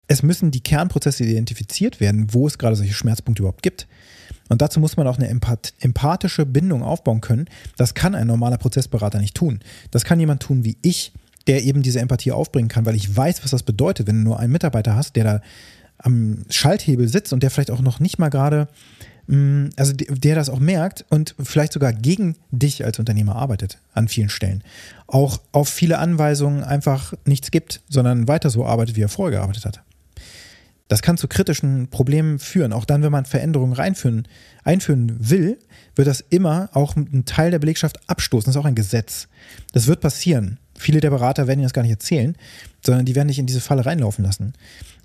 es 0.07 0.23
müssen 0.23 0.51
die 0.51 0.61
Kernprozesse 0.61 1.25
identifiziert 1.25 1.99
werden, 1.99 2.33
wo 2.33 2.47
es 2.47 2.57
gerade 2.57 2.75
solche 2.75 2.93
Schmerzpunkte 2.93 3.43
überhaupt 3.43 3.63
gibt. 3.63 3.87
Und 4.49 4.61
dazu 4.61 4.79
muss 4.79 4.95
man 4.95 5.07
auch 5.07 5.17
eine 5.17 5.27
empath 5.27 5.73
empathische 5.79 6.45
Bindung 6.45 6.81
aufbauen 6.81 7.21
können. 7.21 7.45
Das 7.75 7.93
kann 7.93 8.15
ein 8.15 8.27
normaler 8.27 8.57
Prozessberater 8.57 9.19
nicht 9.19 9.35
tun. 9.35 9.59
Das 9.91 10.05
kann 10.05 10.19
jemand 10.19 10.41
tun 10.41 10.63
wie 10.63 10.77
ich, 10.81 11.11
der 11.47 11.63
eben 11.63 11.81
diese 11.81 11.99
Empathie 11.99 12.31
aufbringen 12.31 12.69
kann, 12.69 12.85
weil 12.85 12.95
ich 12.95 13.15
weiß, 13.15 13.43
was 13.43 13.51
das 13.51 13.63
bedeutet, 13.63 14.07
wenn 14.07 14.17
du 14.17 14.23
nur 14.23 14.39
einen 14.39 14.51
Mitarbeiter 14.51 14.95
hast, 14.95 15.15
der 15.15 15.23
da 15.23 15.41
am 15.97 16.45
Schalthebel 16.49 17.07
sitzt 17.07 17.33
und 17.33 17.43
der 17.43 17.51
vielleicht 17.51 17.71
auch 17.71 17.81
noch 17.81 17.99
nicht 17.99 18.19
mal 18.19 18.29
gerade, 18.29 18.67
mm, 19.27 19.67
also 19.75 19.93
der 19.93 20.35
das 20.35 20.49
auch 20.49 20.59
merkt 20.59 21.05
und 21.09 21.35
vielleicht 21.39 21.73
sogar 21.73 21.93
gegen 21.93 22.35
dich 22.51 22.85
als 22.85 22.99
Unternehmer 22.99 23.35
arbeitet 23.35 23.79
an 23.93 24.07
vielen 24.07 24.29
Stellen. 24.29 24.63
Auch 25.07 25.41
auf 25.51 25.69
viele 25.69 25.99
Anweisungen 25.99 26.63
einfach 26.63 27.13
nichts 27.25 27.51
gibt, 27.51 27.81
sondern 27.89 28.27
weiter 28.27 28.49
so 28.49 28.65
arbeitet, 28.65 28.95
wie 28.95 29.01
er 29.01 29.09
vorher 29.09 29.39
gearbeitet 29.39 29.65
hat. 29.65 29.81
Das 30.87 31.01
kann 31.01 31.17
zu 31.17 31.27
kritischen 31.27 31.89
Problemen 31.89 32.39
führen. 32.39 32.71
Auch 32.71 32.85
dann, 32.85 33.03
wenn 33.03 33.11
man 33.11 33.25
Veränderungen 33.25 33.73
reinführen, 33.73 34.27
einführen 34.63 35.17
will, 35.19 35.59
wird 35.95 36.07
das 36.07 36.23
immer 36.29 36.69
auch 36.73 36.95
einen 36.95 37.25
Teil 37.25 37.51
der 37.51 37.59
Belegschaft 37.59 38.09
abstoßen. 38.09 38.45
Das 38.45 38.55
ist 38.55 38.61
auch 38.61 38.65
ein 38.65 38.75
Gesetz. 38.75 39.27
Das 39.73 39.87
wird 39.87 39.99
passieren. 39.99 40.59
Viele 40.77 41.01
der 41.01 41.09
Berater 41.09 41.47
werden 41.47 41.59
Ihnen 41.59 41.65
das 41.65 41.73
gar 41.73 41.81
nicht 41.81 41.91
erzählen, 41.91 42.35
sondern 42.85 43.05
die 43.05 43.15
werden 43.15 43.27
dich 43.27 43.39
in 43.39 43.47
diese 43.47 43.61
Falle 43.61 43.85
reinlaufen 43.85 44.23
lassen. 44.23 44.53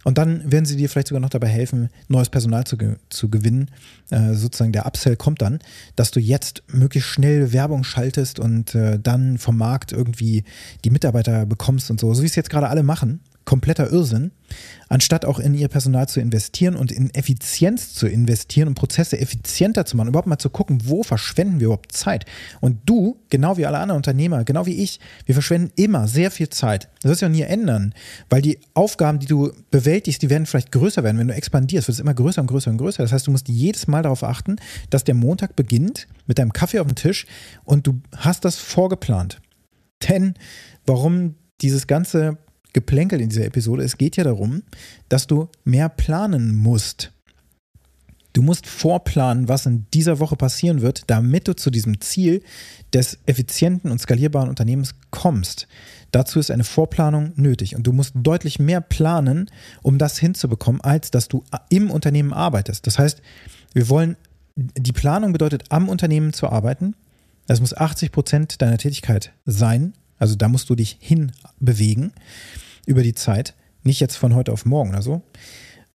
Und 0.05 0.19
dann 0.19 0.51
werden 0.51 0.65
sie 0.65 0.77
dir 0.77 0.89
vielleicht 0.89 1.09
sogar 1.09 1.21
noch 1.21 1.31
dabei 1.31 1.49
helfen, 1.49 1.89
neues 2.09 2.29
Personal 2.29 2.65
zu, 2.65 2.77
zu 3.09 3.31
gewinnen. 3.31 3.71
Äh, 4.11 4.35
sozusagen 4.35 4.73
der 4.73 4.87
Upsell 4.87 5.17
kommt 5.17 5.43
dann, 5.43 5.61
dass 5.95 6.11
du 6.11 6.19
jetzt 6.19 6.65
möglichst 6.67 7.09
schnell 7.09 7.53
Werbung 7.53 7.85
schaltest 7.85 8.41
und 8.41 8.75
äh, 8.75 8.99
dann 8.99 9.39
vom 9.39 9.57
Markt 9.57 9.93
irgendwie 9.93 10.45
die 10.85 10.91
Mitarbeiter 10.91 11.47
bekommst 11.47 11.91
und 11.91 12.01
so. 12.01 12.13
So 12.15 12.23
wie 12.23 12.27
es 12.27 12.35
jetzt 12.35 12.51
gerade 12.51 12.69
alle 12.69 12.83
machen 12.83 13.21
kompletter 13.45 13.91
Irrsinn, 13.91 14.33
anstatt 14.89 15.25
auch 15.25 15.39
in 15.39 15.55
ihr 15.55 15.69
Personal 15.69 16.09
zu 16.09 16.21
investieren 16.21 16.77
und 16.77 16.93
in 16.93 17.13
Effizienz 17.15 17.95
zu 17.95 18.07
investieren 18.07 18.69
und 18.69 18.75
Prozesse 18.75 19.19
effizienter 19.19 19.85
zu 19.85 19.97
machen, 19.97 20.09
überhaupt 20.09 20.29
mal 20.29 20.39
zu 20.39 20.51
gucken, 20.51 20.83
wo 20.85 21.03
verschwenden 21.03 21.61
wir 21.61 21.67
überhaupt 21.67 21.93
Zeit. 21.93 22.27
Und 22.61 22.81
du, 22.87 23.19
genau 23.31 23.57
wie 23.57 23.67
alle 23.67 23.79
anderen 23.79 23.97
Unternehmer, 23.97 24.45
genau 24.45 24.67
wie 24.67 24.83
ich, 24.83 25.01
wir 25.25 25.35
verschwenden 25.35 25.73
immer 25.77 26.09
sehr 26.09 26.31
viel 26.31 26.51
Zeit. 26.51 26.89
Das 27.01 27.09
wird 27.09 27.19
sich 27.19 27.27
auch 27.27 27.33
nie 27.33 27.43
ändern, 27.43 27.95
weil 28.29 28.43
die 28.43 28.59
Aufgaben, 28.75 29.19
die 29.19 29.27
du 29.27 29.53
bewältigst, 29.71 30.23
die 30.23 30.31
werden 30.31 30.47
vielleicht 30.47 30.73
größer 30.73 31.03
werden. 31.03 31.19
Wenn 31.19 31.29
du 31.29 31.35
expandierst, 31.35 31.89
wird 31.89 31.95
es 31.95 32.01
immer 32.01 32.15
größer 32.15 32.41
und 32.41 32.47
größer 32.47 32.71
und 32.71 32.79
größer. 32.79 33.03
Das 33.03 33.13
heißt, 33.13 33.27
du 33.27 33.31
musst 33.31 33.49
jedes 33.49 33.87
Mal 33.87 34.03
darauf 34.03 34.23
achten, 34.23 34.57
dass 34.91 35.05
der 35.05 35.15
Montag 35.15 35.57
beginnt 35.57 36.07
mit 36.27 36.39
deinem 36.39 36.53
Kaffee 36.53 36.81
auf 36.81 36.87
dem 36.87 36.97
Tisch 36.97 37.27
und 37.65 37.87
du 37.87 38.01
hast 38.17 38.45
das 38.45 38.57
vorgeplant. 38.57 39.41
Denn 40.09 40.35
warum 40.87 41.37
dieses 41.61 41.87
ganze 41.87 42.39
Geplänkel 42.73 43.21
in 43.21 43.29
dieser 43.29 43.45
Episode. 43.45 43.83
Es 43.83 43.99
geht 43.99 44.17
ja 44.17 44.25
darum, 44.25 44.63
dass 45.09 45.27
du 45.27 45.49
mehr 45.65 45.89
planen 45.89 46.57
musst. 46.57 47.13
Du 48.33 48.41
musst 48.41 48.67
vorplanen, 48.67 49.49
was 49.49 49.67
in 49.67 49.87
dieser 49.93 50.19
Woche 50.19 50.37
passieren 50.37 50.81
wird, 50.81 51.03
damit 51.09 51.49
du 51.49 51.55
zu 51.55 51.71
diesem 51.71 52.01
Ziel 52.01 52.43
des 52.95 53.19
effizienten 53.27 53.91
und 53.91 54.01
skalierbaren 54.01 54.49
Unternehmens 54.49 54.95
kommst. 55.11 55.69
Dazu 56.13 56.39
ist 56.39 56.51
eine 56.51 56.65
Vorplanung 56.65 57.33
nötig 57.37 57.77
und 57.77 57.87
du 57.87 57.93
musst 57.93 58.13
deutlich 58.15 58.59
mehr 58.59 58.81
planen, 58.81 59.51
um 59.83 59.99
das 59.99 60.19
hinzubekommen, 60.19 60.81
als 60.81 61.11
dass 61.11 61.29
du 61.29 61.45
im 61.69 61.91
Unternehmen 61.91 62.33
arbeitest. 62.33 62.87
Das 62.87 62.99
heißt, 62.99 63.21
wir 63.75 63.89
wollen, 63.91 64.17
die 64.57 64.93
Planung 64.93 65.33
bedeutet, 65.33 65.65
am 65.69 65.89
Unternehmen 65.89 66.33
zu 66.33 66.49
arbeiten. 66.49 66.95
Das 67.47 67.61
muss 67.61 67.77
80 67.77 68.13
Prozent 68.13 68.63
deiner 68.63 68.79
Tätigkeit 68.79 69.33
sein 69.45 69.93
also 70.23 70.37
da 70.37 70.49
musst 70.49 70.71
du 70.71 70.77
dich 70.77 70.99
hinbewegen 71.01 72.13
über 72.87 73.03
die 73.03 73.13
Zeit, 73.13 73.57
nicht 73.83 73.99
jetzt 73.99 74.15
von 74.15 74.37
heute 74.37 74.53
auf 74.53 74.65
morgen 74.65 74.91
oder 74.91 75.03
so. 75.03 75.23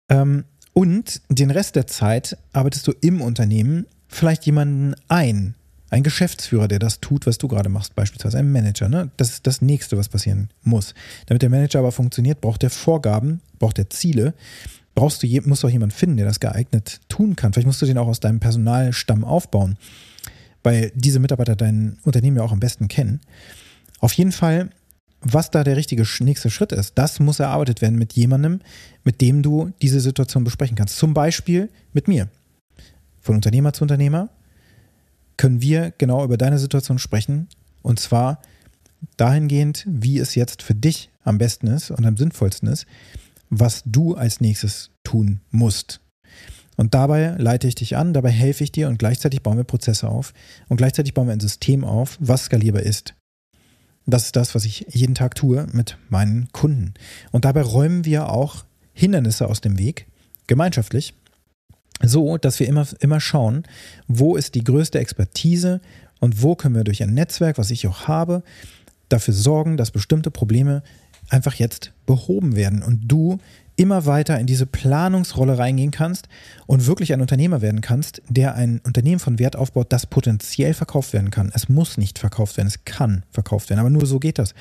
Ähm, 0.08 0.42
und 0.72 1.22
den 1.28 1.52
Rest 1.52 1.76
der 1.76 1.86
Zeit 1.86 2.36
arbeitest 2.52 2.88
du 2.88 2.92
im 3.00 3.20
Unternehmen 3.20 3.86
vielleicht 4.08 4.44
jemanden 4.44 4.96
ein, 5.06 5.54
ein 5.90 6.02
Geschäftsführer, 6.02 6.66
der 6.66 6.80
das 6.80 6.98
tut, 6.98 7.24
was 7.24 7.38
du 7.38 7.46
gerade 7.46 7.68
machst, 7.68 7.94
beispielsweise 7.94 8.38
ein 8.38 8.50
Manager. 8.50 8.88
Ne? 8.88 9.12
Das 9.16 9.30
ist 9.30 9.46
das 9.46 9.62
Nächste, 9.62 9.96
was 9.96 10.08
passieren 10.08 10.50
muss. 10.64 10.94
Damit 11.26 11.42
der 11.42 11.50
Manager 11.50 11.78
aber 11.78 11.92
funktioniert, 11.92 12.40
braucht 12.40 12.64
er 12.64 12.70
Vorgaben, 12.70 13.42
braucht 13.60 13.78
er 13.78 13.90
Ziele. 13.90 14.34
Brauchst 14.96 15.22
du, 15.22 15.28
musst 15.44 15.62
du 15.62 15.68
auch 15.68 15.72
jemanden 15.72 15.94
finden, 15.94 16.16
der 16.16 16.26
das 16.26 16.40
geeignet 16.40 17.00
tun 17.08 17.36
kann. 17.36 17.52
Vielleicht 17.52 17.68
musst 17.68 17.80
du 17.80 17.86
den 17.86 17.96
auch 17.96 18.08
aus 18.08 18.18
deinem 18.18 18.40
Personalstamm 18.40 19.24
aufbauen, 19.24 19.76
weil 20.64 20.90
diese 20.96 21.20
Mitarbeiter 21.20 21.54
dein 21.54 21.98
Unternehmen 22.02 22.38
ja 22.38 22.42
auch 22.42 22.50
am 22.50 22.58
besten 22.58 22.88
kennen. 22.88 23.20
Auf 24.00 24.12
jeden 24.12 24.32
Fall, 24.32 24.70
was 25.20 25.50
da 25.50 25.64
der 25.64 25.76
richtige 25.76 26.06
nächste 26.20 26.50
Schritt 26.50 26.72
ist, 26.72 26.92
das 26.96 27.20
muss 27.20 27.40
erarbeitet 27.40 27.80
werden 27.82 27.98
mit 27.98 28.12
jemandem, 28.12 28.60
mit 29.04 29.20
dem 29.20 29.42
du 29.42 29.72
diese 29.82 30.00
Situation 30.00 30.44
besprechen 30.44 30.76
kannst. 30.76 30.96
Zum 30.98 31.14
Beispiel 31.14 31.70
mit 31.92 32.08
mir. 32.08 32.28
Von 33.20 33.36
Unternehmer 33.36 33.72
zu 33.72 33.82
Unternehmer 33.82 34.28
können 35.36 35.60
wir 35.60 35.92
genau 35.98 36.24
über 36.24 36.36
deine 36.36 36.58
Situation 36.58 36.98
sprechen. 36.98 37.48
Und 37.82 38.00
zwar 38.00 38.40
dahingehend, 39.16 39.84
wie 39.86 40.18
es 40.18 40.34
jetzt 40.34 40.62
für 40.62 40.74
dich 40.74 41.10
am 41.24 41.38
besten 41.38 41.66
ist 41.66 41.90
und 41.90 42.04
am 42.06 42.16
sinnvollsten 42.16 42.68
ist, 42.68 42.86
was 43.50 43.82
du 43.84 44.14
als 44.14 44.40
nächstes 44.40 44.90
tun 45.04 45.40
musst. 45.50 46.00
Und 46.76 46.94
dabei 46.94 47.34
leite 47.38 47.68
ich 47.68 47.74
dich 47.74 47.96
an, 47.96 48.12
dabei 48.12 48.30
helfe 48.30 48.64
ich 48.64 48.72
dir 48.72 48.88
und 48.88 48.98
gleichzeitig 48.98 49.42
bauen 49.42 49.56
wir 49.56 49.64
Prozesse 49.64 50.08
auf 50.08 50.34
und 50.68 50.76
gleichzeitig 50.76 51.14
bauen 51.14 51.26
wir 51.26 51.32
ein 51.32 51.40
System 51.40 51.84
auf, 51.84 52.18
was 52.20 52.44
skalierbar 52.44 52.82
ist. 52.82 53.14
Das 54.06 54.24
ist 54.24 54.36
das, 54.36 54.54
was 54.54 54.64
ich 54.64 54.86
jeden 54.90 55.14
Tag 55.14 55.34
tue 55.34 55.66
mit 55.72 55.98
meinen 56.08 56.48
Kunden. 56.52 56.94
Und 57.32 57.44
dabei 57.44 57.62
räumen 57.62 58.04
wir 58.04 58.30
auch 58.30 58.64
Hindernisse 58.92 59.48
aus 59.48 59.60
dem 59.60 59.78
Weg, 59.78 60.06
gemeinschaftlich, 60.46 61.12
so 62.02 62.38
dass 62.38 62.60
wir 62.60 62.68
immer, 62.68 62.86
immer 63.00 63.20
schauen, 63.20 63.64
wo 64.06 64.36
ist 64.36 64.54
die 64.54 64.64
größte 64.64 65.00
Expertise 65.00 65.80
und 66.20 66.42
wo 66.42 66.54
können 66.54 66.76
wir 66.76 66.84
durch 66.84 67.02
ein 67.02 67.14
Netzwerk, 67.14 67.58
was 67.58 67.70
ich 67.70 67.86
auch 67.86 68.06
habe, 68.06 68.42
dafür 69.08 69.34
sorgen, 69.34 69.76
dass 69.76 69.90
bestimmte 69.90 70.30
Probleme 70.30 70.82
einfach 71.28 71.54
jetzt 71.54 71.92
behoben 72.06 72.54
werden 72.54 72.82
und 72.82 73.02
du 73.08 73.38
immer 73.76 74.06
weiter 74.06 74.40
in 74.40 74.46
diese 74.46 74.66
Planungsrolle 74.66 75.58
reingehen 75.58 75.90
kannst 75.90 76.28
und 76.66 76.86
wirklich 76.86 77.12
ein 77.12 77.20
Unternehmer 77.20 77.60
werden 77.60 77.82
kannst, 77.82 78.22
der 78.28 78.54
ein 78.54 78.80
Unternehmen 78.84 79.20
von 79.20 79.38
Wert 79.38 79.56
aufbaut, 79.56 79.92
das 79.92 80.06
potenziell 80.06 80.74
verkauft 80.74 81.12
werden 81.12 81.30
kann. 81.30 81.50
Es 81.54 81.68
muss 81.68 81.98
nicht 81.98 82.18
verkauft 82.18 82.56
werden, 82.56 82.68
es 82.68 82.84
kann 82.84 83.24
verkauft 83.30 83.70
werden, 83.70 83.80
aber 83.80 83.90
nur 83.90 84.06
so 84.06 84.18
geht 84.18 84.38
das. 84.38 84.54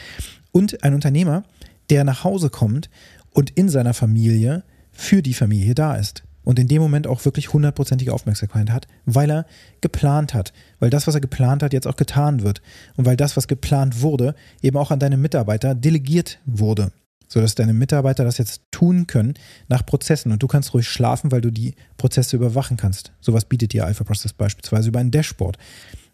Und 0.52 0.84
ein 0.84 0.94
Unternehmer, 0.94 1.44
der 1.90 2.04
nach 2.04 2.24
Hause 2.24 2.50
kommt 2.50 2.90
und 3.32 3.52
in 3.52 3.70
seiner 3.70 3.94
Familie 3.94 4.64
für 4.92 5.22
die 5.22 5.34
Familie 5.34 5.76
da 5.76 5.96
ist 5.96 6.24
und 6.44 6.60
in 6.60 6.68
dem 6.68 6.82
Moment 6.82 7.08
auch 7.08 7.26
wirklich 7.26 7.54
hundertprozentige 7.54 8.14
Aufmerksamkeit 8.14 8.70
hat, 8.70 8.88
weil 9.06 9.30
er 9.30 9.46
geplant 9.82 10.34
hat, 10.34 10.54
weil 10.80 10.90
das, 10.90 11.08
was 11.08 11.16
er 11.16 11.22
geplant 11.22 11.64
hat, 11.64 11.74
jetzt 11.74 11.88
auch 11.88 11.96
getan 11.96 12.44
wird 12.44 12.62
und 12.96 13.06
weil 13.06 13.18
das, 13.18 13.36
was 13.36 13.48
geplant 13.48 14.02
wurde, 14.02 14.36
eben 14.62 14.78
auch 14.78 14.92
an 14.92 15.00
deine 15.00 15.18
Mitarbeiter 15.18 15.76
delegiert 15.76 16.40
wurde, 16.46 16.92
sodass 17.28 17.56
deine 17.56 17.74
Mitarbeiter 17.74 18.24
das 18.24 18.38
jetzt 18.38 18.62
tun 18.72 19.08
können 19.08 19.34
nach 19.68 19.86
Prozessen 19.86 20.32
und 20.32 20.42
du 20.42 20.48
kannst 20.48 20.74
ruhig 20.74 20.88
schlafen, 20.88 21.32
weil 21.32 21.42
du 21.42 21.52
die 21.52 21.76
Prozesse 21.98 22.36
überwachen 22.36 22.78
kannst. 22.78 23.12
Sowas 23.22 23.46
bietet 23.46 23.74
dir 23.74 23.86
Alpha 23.86 24.04
Process 24.04 24.34
beispielsweise 24.34 24.90
über 24.90 25.00
ein 25.00 25.12
Dashboard. 25.12 25.58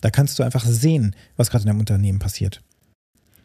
Da 0.01 0.09
kannst 0.09 0.39
du 0.39 0.43
einfach 0.43 0.65
sehen, 0.65 1.15
was 1.37 1.49
gerade 1.49 1.63
in 1.63 1.67
deinem 1.67 1.79
Unternehmen 1.79 2.19
passiert. 2.19 2.61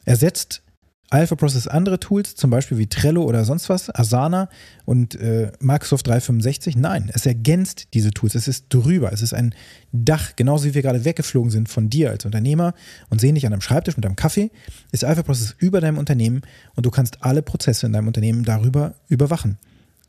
Ersetzt 0.05 0.63
Alpha 1.09 1.37
Process 1.37 1.69
andere 1.69 2.01
Tools, 2.01 2.35
zum 2.35 2.51
Beispiel 2.51 2.79
wie 2.79 2.89
Trello 2.89 3.23
oder 3.23 3.45
sonst 3.45 3.69
was, 3.69 3.95
Asana 3.95 4.49
und 4.85 5.15
äh, 5.15 5.53
Microsoft 5.61 6.07
365. 6.09 6.77
Nein, 6.77 7.11
es 7.15 7.27
ergänzt 7.27 7.89
diese 7.95 8.11
Tools. 8.11 8.35
Es 8.35 8.49
ist 8.49 8.67
drüber. 8.71 9.13
Es 9.13 9.23
ist 9.23 9.33
ein 9.33 9.55
Dach. 9.93 10.35
Genauso 10.35 10.65
wie 10.65 10.75
wir 10.75 10.83
gerade 10.83 11.05
weggeflogen 11.05 11.51
sind 11.51 11.69
von 11.69 11.89
dir 11.89 12.11
als 12.11 12.25
Unternehmer 12.25 12.75
und 13.09 13.21
sehen 13.21 13.37
dich 13.37 13.47
an 13.47 13.53
einem 13.53 13.63
Schreibtisch 13.63 13.97
mit 13.97 14.05
einem 14.05 14.17
Kaffee, 14.17 14.51
ist 14.91 15.05
Alpha 15.05 15.23
Process 15.23 15.55
über 15.59 15.81
deinem 15.81 15.99
Unternehmen 15.99 16.43
und 16.75 16.85
du 16.87 16.91
kannst 16.91 17.23
alle 17.23 17.43
Prozesse 17.43 17.87
in 17.87 17.93
deinem 17.93 18.09
Unternehmen 18.09 18.45
darüber 18.45 18.95
überwachen. 19.09 19.59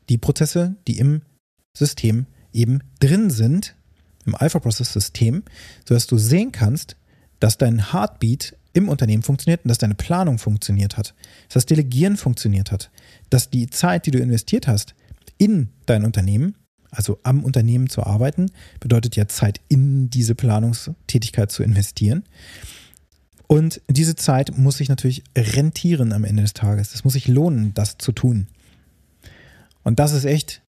Die 0.08 0.18
Prozesse, 0.18 0.74
die 0.88 0.98
im 0.98 1.22
System 1.74 2.26
eben 2.52 2.80
drin 2.98 3.30
sind, 3.30 3.76
im 4.26 4.34
Alpha 4.34 4.58
Process 4.58 4.92
System, 4.92 5.44
sodass 5.86 6.08
du 6.08 6.18
sehen 6.18 6.50
kannst, 6.50 6.96
dass 7.40 7.56
dein 7.56 7.92
Heartbeat 7.92 8.56
im 8.78 8.88
Unternehmen 8.88 9.24
funktioniert 9.24 9.64
und 9.64 9.68
dass 9.68 9.78
deine 9.78 9.96
Planung 9.96 10.38
funktioniert 10.38 10.96
hat, 10.96 11.14
dass 11.48 11.54
das 11.54 11.66
Delegieren 11.66 12.16
funktioniert 12.16 12.70
hat, 12.70 12.90
dass 13.28 13.50
die 13.50 13.68
Zeit, 13.68 14.06
die 14.06 14.12
du 14.12 14.20
investiert 14.20 14.68
hast 14.68 14.94
in 15.36 15.68
dein 15.86 16.04
Unternehmen, 16.04 16.54
also 16.90 17.18
am 17.24 17.44
Unternehmen 17.44 17.90
zu 17.90 18.04
arbeiten, 18.04 18.50
bedeutet 18.78 19.16
ja 19.16 19.26
Zeit 19.26 19.60
in 19.68 20.10
diese 20.10 20.34
Planungstätigkeit 20.34 21.50
zu 21.50 21.64
investieren. 21.64 22.22
Und 23.48 23.80
diese 23.88 24.14
Zeit 24.14 24.56
muss 24.56 24.76
sich 24.76 24.88
natürlich 24.88 25.24
rentieren 25.36 26.12
am 26.12 26.24
Ende 26.24 26.42
des 26.42 26.54
Tages. 26.54 26.94
Es 26.94 27.02
muss 27.02 27.14
sich 27.14 27.26
lohnen, 27.26 27.74
das 27.74 27.98
zu 27.98 28.12
tun. 28.12 28.46
Und 29.82 29.98
das 29.98 30.12
ist 30.12 30.24
echt 30.24 30.62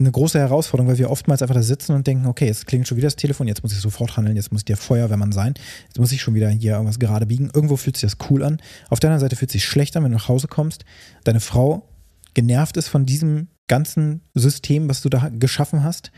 eine 0.00 0.10
große 0.10 0.38
Herausforderung, 0.38 0.90
weil 0.90 0.98
wir 0.98 1.10
oftmals 1.10 1.42
einfach 1.42 1.54
da 1.54 1.62
sitzen 1.62 1.94
und 1.94 2.06
denken, 2.06 2.26
okay, 2.26 2.46
jetzt 2.46 2.66
klingt 2.66 2.88
schon 2.88 2.96
wieder 2.96 3.06
das 3.06 3.16
Telefon, 3.16 3.46
jetzt 3.46 3.62
muss 3.62 3.72
ich 3.72 3.78
sofort 3.78 4.16
handeln, 4.16 4.36
jetzt 4.36 4.50
muss 4.50 4.62
ich 4.62 4.64
der 4.64 4.78
Feuerwehrmann 4.78 5.30
sein, 5.30 5.54
jetzt 5.86 5.98
muss 5.98 6.10
ich 6.12 6.22
schon 6.22 6.34
wieder 6.34 6.48
hier 6.48 6.72
irgendwas 6.72 6.98
gerade 6.98 7.26
biegen. 7.26 7.50
Irgendwo 7.52 7.76
fühlt 7.76 7.96
sich 7.96 8.10
das 8.10 8.30
cool 8.30 8.42
an. 8.42 8.60
Auf 8.88 8.98
der 8.98 9.10
anderen 9.10 9.20
Seite 9.20 9.36
fühlt 9.36 9.50
sich 9.50 9.64
schlecht 9.64 9.96
an, 9.96 10.04
wenn 10.04 10.12
du 10.12 10.16
nach 10.16 10.28
Hause 10.28 10.48
kommst, 10.48 10.84
deine 11.24 11.40
Frau 11.40 11.86
genervt 12.34 12.76
ist 12.76 12.88
von 12.88 13.06
diesem 13.06 13.48
ganzen 13.68 14.22
System, 14.34 14.88
was 14.88 15.02
du 15.02 15.08
da 15.08 15.28
geschaffen 15.28 15.84
hast. 15.84 16.10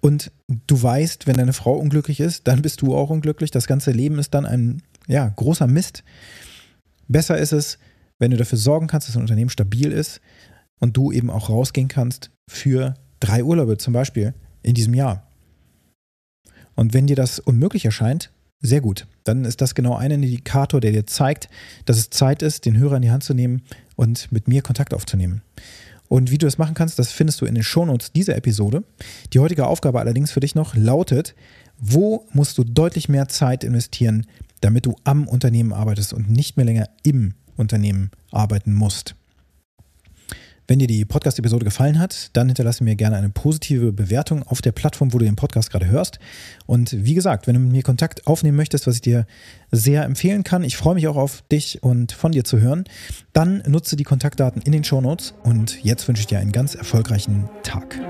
Und 0.00 0.30
du 0.66 0.80
weißt, 0.80 1.26
wenn 1.26 1.36
deine 1.36 1.52
Frau 1.52 1.74
unglücklich 1.74 2.20
ist, 2.20 2.46
dann 2.46 2.62
bist 2.62 2.82
du 2.82 2.94
auch 2.94 3.10
unglücklich. 3.10 3.50
Das 3.50 3.66
ganze 3.66 3.90
Leben 3.90 4.18
ist 4.18 4.34
dann 4.34 4.46
ein 4.46 4.82
ja, 5.08 5.28
großer 5.28 5.66
Mist. 5.66 6.04
Besser 7.08 7.38
ist 7.38 7.52
es, 7.52 7.78
wenn 8.18 8.30
du 8.30 8.36
dafür 8.36 8.58
sorgen 8.58 8.86
kannst, 8.86 9.08
dass 9.08 9.16
ein 9.16 9.22
Unternehmen 9.22 9.50
stabil 9.50 9.90
ist 9.90 10.20
und 10.78 10.96
du 10.96 11.12
eben 11.12 11.30
auch 11.30 11.48
rausgehen 11.48 11.88
kannst 11.88 12.30
für 12.48 12.94
drei 13.20 13.42
Urlaube 13.44 13.78
zum 13.78 13.92
Beispiel 13.92 14.34
in 14.62 14.74
diesem 14.74 14.94
Jahr. 14.94 15.26
Und 16.74 16.92
wenn 16.92 17.06
dir 17.06 17.16
das 17.16 17.38
unmöglich 17.38 17.84
erscheint, 17.84 18.30
sehr 18.60 18.80
gut. 18.80 19.06
Dann 19.24 19.44
ist 19.44 19.60
das 19.60 19.74
genau 19.74 19.96
ein 19.96 20.10
Indikator, 20.10 20.80
der 20.80 20.92
dir 20.92 21.06
zeigt, 21.06 21.48
dass 21.84 21.98
es 21.98 22.10
Zeit 22.10 22.42
ist, 22.42 22.64
den 22.64 22.76
Hörer 22.76 22.96
in 22.96 23.02
die 23.02 23.10
Hand 23.10 23.24
zu 23.24 23.34
nehmen 23.34 23.62
und 23.96 24.30
mit 24.32 24.48
mir 24.48 24.62
Kontakt 24.62 24.94
aufzunehmen. 24.94 25.42
Und 26.08 26.30
wie 26.30 26.38
du 26.38 26.46
das 26.46 26.58
machen 26.58 26.74
kannst, 26.74 26.98
das 26.98 27.12
findest 27.12 27.40
du 27.40 27.46
in 27.46 27.54
den 27.54 27.64
Shownotes 27.64 28.12
dieser 28.12 28.36
Episode. 28.36 28.84
Die 29.32 29.40
heutige 29.40 29.66
Aufgabe 29.66 30.00
allerdings 30.00 30.30
für 30.30 30.40
dich 30.40 30.54
noch 30.54 30.76
lautet, 30.76 31.34
wo 31.78 32.26
musst 32.32 32.58
du 32.58 32.64
deutlich 32.64 33.08
mehr 33.08 33.28
Zeit 33.28 33.64
investieren, 33.64 34.26
damit 34.60 34.86
du 34.86 34.96
am 35.04 35.28
Unternehmen 35.28 35.72
arbeitest 35.72 36.12
und 36.12 36.30
nicht 36.30 36.56
mehr 36.56 36.66
länger 36.66 36.88
im 37.02 37.34
Unternehmen 37.56 38.10
arbeiten 38.30 38.72
musst. 38.72 39.16
Wenn 40.68 40.80
dir 40.80 40.88
die 40.88 41.04
Podcast-Episode 41.04 41.64
gefallen 41.64 41.98
hat, 41.98 42.30
dann 42.32 42.48
hinterlasse 42.48 42.82
mir 42.82 42.96
gerne 42.96 43.16
eine 43.16 43.30
positive 43.30 43.92
Bewertung 43.92 44.42
auf 44.42 44.60
der 44.60 44.72
Plattform, 44.72 45.12
wo 45.12 45.18
du 45.18 45.24
den 45.24 45.36
Podcast 45.36 45.70
gerade 45.70 45.86
hörst. 45.86 46.18
Und 46.66 47.04
wie 47.04 47.14
gesagt, 47.14 47.46
wenn 47.46 47.54
du 47.54 47.60
mit 47.60 47.70
mir 47.70 47.82
Kontakt 47.82 48.26
aufnehmen 48.26 48.56
möchtest, 48.56 48.86
was 48.86 48.96
ich 48.96 49.00
dir 49.00 49.26
sehr 49.70 50.04
empfehlen 50.04 50.42
kann, 50.42 50.64
ich 50.64 50.76
freue 50.76 50.96
mich 50.96 51.06
auch 51.06 51.16
auf 51.16 51.42
dich 51.52 51.82
und 51.82 52.10
von 52.10 52.32
dir 52.32 52.42
zu 52.42 52.58
hören, 52.58 52.84
dann 53.32 53.62
nutze 53.66 53.94
die 53.94 54.04
Kontaktdaten 54.04 54.60
in 54.62 54.72
den 54.72 54.82
Show 54.82 55.00
Notes. 55.00 55.34
Und 55.44 55.84
jetzt 55.84 56.08
wünsche 56.08 56.20
ich 56.20 56.26
dir 56.26 56.40
einen 56.40 56.52
ganz 56.52 56.74
erfolgreichen 56.74 57.48
Tag. 57.62 58.00